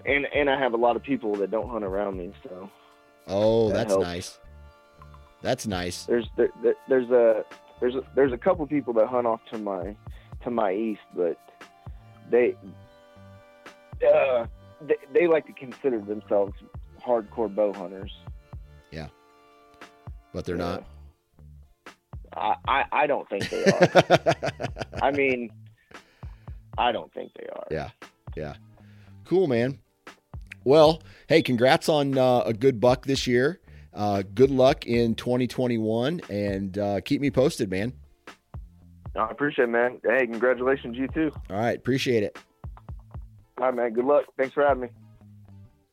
and 0.05 0.27
and 0.35 0.51
I 0.51 0.59
have 0.59 0.75
a 0.75 0.77
lot 0.77 0.97
of 0.97 1.03
people 1.05 1.37
that 1.37 1.53
don't 1.53 1.71
hunt 1.71 1.85
around 1.85 2.19
me, 2.19 2.33
so. 2.43 2.69
Oh, 3.27 3.69
that 3.69 3.75
that's 3.75 3.91
helps. 3.91 4.05
nice. 4.05 4.39
That's 5.43 5.67
nice. 5.67 6.05
There's 6.05 6.27
there, 6.37 6.51
there's 6.89 7.11
a 7.11 7.45
there's 7.81 7.95
a, 7.95 8.03
there's 8.15 8.33
a 8.33 8.39
couple 8.39 8.67
people 8.67 8.93
that 8.95 9.07
hunt 9.07 9.27
off 9.27 9.41
to 9.53 9.59
my 9.59 9.95
to 10.43 10.51
my 10.51 10.73
east, 10.73 11.03
but 11.15 11.39
they 12.31 12.57
uh, 14.07 14.47
they, 14.81 14.97
they 15.13 15.27
like 15.27 15.47
to 15.47 15.53
consider 15.53 16.01
themselves 16.01 16.55
hardcore 17.05 17.55
bow 17.55 17.73
hunters. 17.73 18.13
Yeah, 18.91 19.09
but 20.33 20.45
they're 20.45 20.57
yeah. 20.57 20.65
not. 20.65 20.85
I, 22.37 22.55
I, 22.69 22.85
I 22.93 23.07
don't 23.07 23.29
think 23.29 23.49
they 23.49 23.65
are. 23.65 24.35
I 25.03 25.11
mean, 25.11 25.51
I 26.77 26.93
don't 26.93 27.13
think 27.13 27.33
they 27.35 27.47
are. 27.47 27.67
Yeah, 27.71 27.91
yeah, 28.37 28.55
cool, 29.25 29.47
man. 29.47 29.79
Well, 30.67 31.01
hey, 31.29 31.43
congrats 31.43 31.89
on 31.89 32.19
uh, 32.19 32.41
a 32.41 32.53
good 32.53 32.81
buck 32.81 33.07
this 33.07 33.29
year. 33.29 33.61
Uh, 33.95 34.25
good 34.35 34.51
luck 34.51 34.85
in 34.85 35.15
2021, 35.15 36.23
and 36.29 36.77
uh, 36.77 37.01
keep 37.03 37.21
me 37.21 37.31
posted, 37.31 37.71
man. 37.71 37.93
I 39.15 39.31
appreciate 39.31 39.67
it, 39.67 39.71
man. 39.71 40.01
Hey, 40.03 40.27
congratulations, 40.27 40.97
you 40.97 41.07
too. 41.07 41.31
All 41.49 41.57
right, 41.57 41.79
appreciate 41.79 42.25
it. 42.25 42.37
All 43.59 43.67
right, 43.67 43.75
man. 43.77 43.93
Good 43.93 44.07
luck. 44.07 44.25
Thanks 44.37 44.55
for 44.55 44.67
having 44.67 44.83
me. 44.83 44.89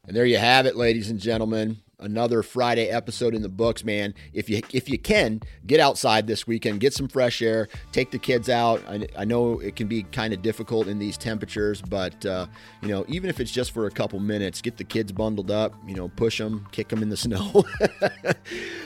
And 0.07 0.17
there 0.17 0.25
you 0.25 0.39
have 0.39 0.65
it, 0.65 0.75
ladies 0.75 1.11
and 1.11 1.19
gentlemen 1.19 1.77
another 2.03 2.43
Friday 2.43 2.89
episode 2.89 3.33
in 3.33 3.41
the 3.41 3.49
books, 3.49 3.83
man. 3.83 4.13
If 4.33 4.49
you 4.49 4.61
if 4.71 4.89
you 4.89 4.99
can 4.99 5.41
get 5.65 5.79
outside 5.79 6.27
this 6.27 6.45
weekend, 6.45 6.79
get 6.79 6.93
some 6.93 7.07
fresh 7.07 7.41
air, 7.41 7.69
take 7.91 8.11
the 8.11 8.19
kids 8.19 8.49
out. 8.49 8.83
I, 8.87 9.07
I 9.17 9.25
know 9.25 9.59
it 9.59 9.75
can 9.75 9.87
be 9.87 10.03
kind 10.03 10.33
of 10.33 10.41
difficult 10.41 10.87
in 10.87 10.99
these 10.99 11.17
temperatures, 11.17 11.81
but 11.81 12.25
uh, 12.25 12.47
you 12.81 12.89
know 12.89 13.05
even 13.07 13.29
if 13.29 13.39
it's 13.39 13.51
just 13.51 13.71
for 13.71 13.87
a 13.87 13.91
couple 13.91 14.19
minutes, 14.19 14.61
get 14.61 14.77
the 14.77 14.83
kids 14.83 15.11
bundled 15.11 15.49
up. 15.49 15.73
You 15.87 15.95
know, 15.95 16.09
push 16.09 16.37
them, 16.37 16.67
kick 16.71 16.89
them 16.89 17.01
in 17.01 17.09
the 17.09 17.17
snow. 17.23 17.63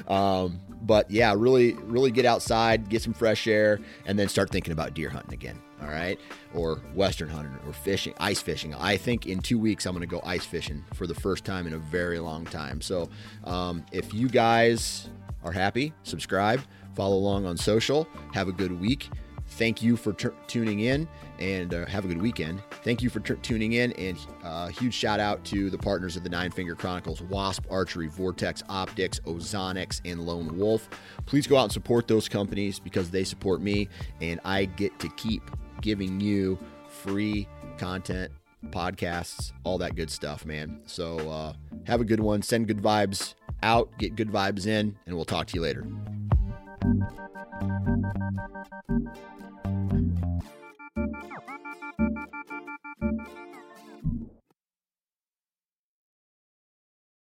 um, 0.08 0.60
but 0.82 1.10
yeah, 1.12 1.34
really 1.36 1.74
really 1.74 2.12
get 2.12 2.26
outside, 2.26 2.90
get 2.90 3.02
some 3.02 3.14
fresh 3.14 3.48
air, 3.48 3.80
and 4.06 4.18
then 4.18 4.30
start 4.30 4.50
thinking 4.52 4.72
about 4.72 4.94
deer 4.94 5.10
hunting 5.10 5.34
again 5.34 5.62
all 5.82 5.90
right, 5.90 6.20
or 6.54 6.82
western 6.94 7.30
hunting 7.30 7.58
or 7.66 7.74
fishing, 7.74 8.14
ice 8.20 8.42
fishing. 8.42 8.74
I 8.76 8.98
think 8.98 9.28
in 9.28 9.40
two 9.40 9.60
weeks 9.60 9.86
I'm 9.86 9.94
going 9.94 10.02
to 10.02 10.08
go 10.08 10.22
ice 10.24 10.46
fishing 10.46 10.84
for 10.94 11.08
the 11.08 11.16
first 11.16 11.46
time 11.46 11.68
in 11.68 11.74
a 11.74 11.78
very 11.78 12.20
long 12.20 12.46
time. 12.46 12.82
So 12.82 13.10
um, 13.44 13.86
if 13.92 14.14
you 14.14 14.28
guys 14.28 15.10
are 15.44 15.52
happy, 15.52 15.94
subscribe, 16.04 16.62
follow 16.96 17.16
along 17.16 17.46
on 17.46 17.58
social. 17.58 18.08
Have 18.34 18.48
a 18.48 18.54
good 18.54 18.80
week. 18.80 19.10
Thank 19.52 19.82
you 19.82 19.96
for 19.96 20.14
t- 20.14 20.28
tuning 20.48 20.82
in 20.82 21.08
and 21.40 21.74
uh, 21.74 21.86
have 21.86 22.04
a 22.04 22.08
good 22.08 22.22
weekend. 22.22 22.62
Thank 22.84 23.02
you 23.02 23.10
for 23.10 23.22
t- 23.22 23.36
tuning 23.42 23.74
in 23.74 23.94
and 23.94 24.18
uh, 24.44 24.68
huge 24.68 24.94
shout 24.94 25.20
out 25.20 25.44
to 25.46 25.70
the 25.70 25.78
partners 25.78 26.18
of 26.18 26.24
the 26.24 26.30
Nine 26.30 26.52
Finger 26.52 26.76
Chronicles 26.76 27.22
Wasp 27.22 27.64
Archery, 27.70 28.08
Vortex 28.08 28.62
Optics, 28.68 29.20
Ozonics, 29.22 30.02
and 30.04 30.26
Lone 30.26 30.58
Wolf. 30.58 30.90
Please 31.26 31.48
go 31.48 31.58
out 31.58 31.64
and 31.64 31.72
support 31.72 32.08
those 32.08 32.28
companies 32.28 32.78
because 32.80 33.10
they 33.10 33.24
support 33.24 33.62
me 33.62 33.88
and 34.22 34.40
I 34.44 34.66
get 34.66 34.98
to 35.00 35.10
keep 35.12 35.50
giving 35.82 36.20
you 36.20 36.58
free 36.88 37.48
content, 37.78 38.32
podcasts, 38.68 39.52
all 39.64 39.78
that 39.78 39.96
good 39.96 40.10
stuff, 40.10 40.46
man. 40.46 40.80
So 40.86 41.18
uh, 41.30 41.54
have 41.86 42.02
a 42.02 42.06
good 42.06 42.20
one. 42.20 42.42
Send 42.42 42.68
good 42.68 42.82
vibes 42.82 43.36
out, 43.64 43.90
get 43.98 44.16
good 44.16 44.30
vibes 44.30 44.68
in, 44.68 44.96
and 45.06 45.16
we'll 45.16 45.26
talk 45.26 45.48
to 45.48 45.56
you 45.56 45.62
later. 45.62 45.86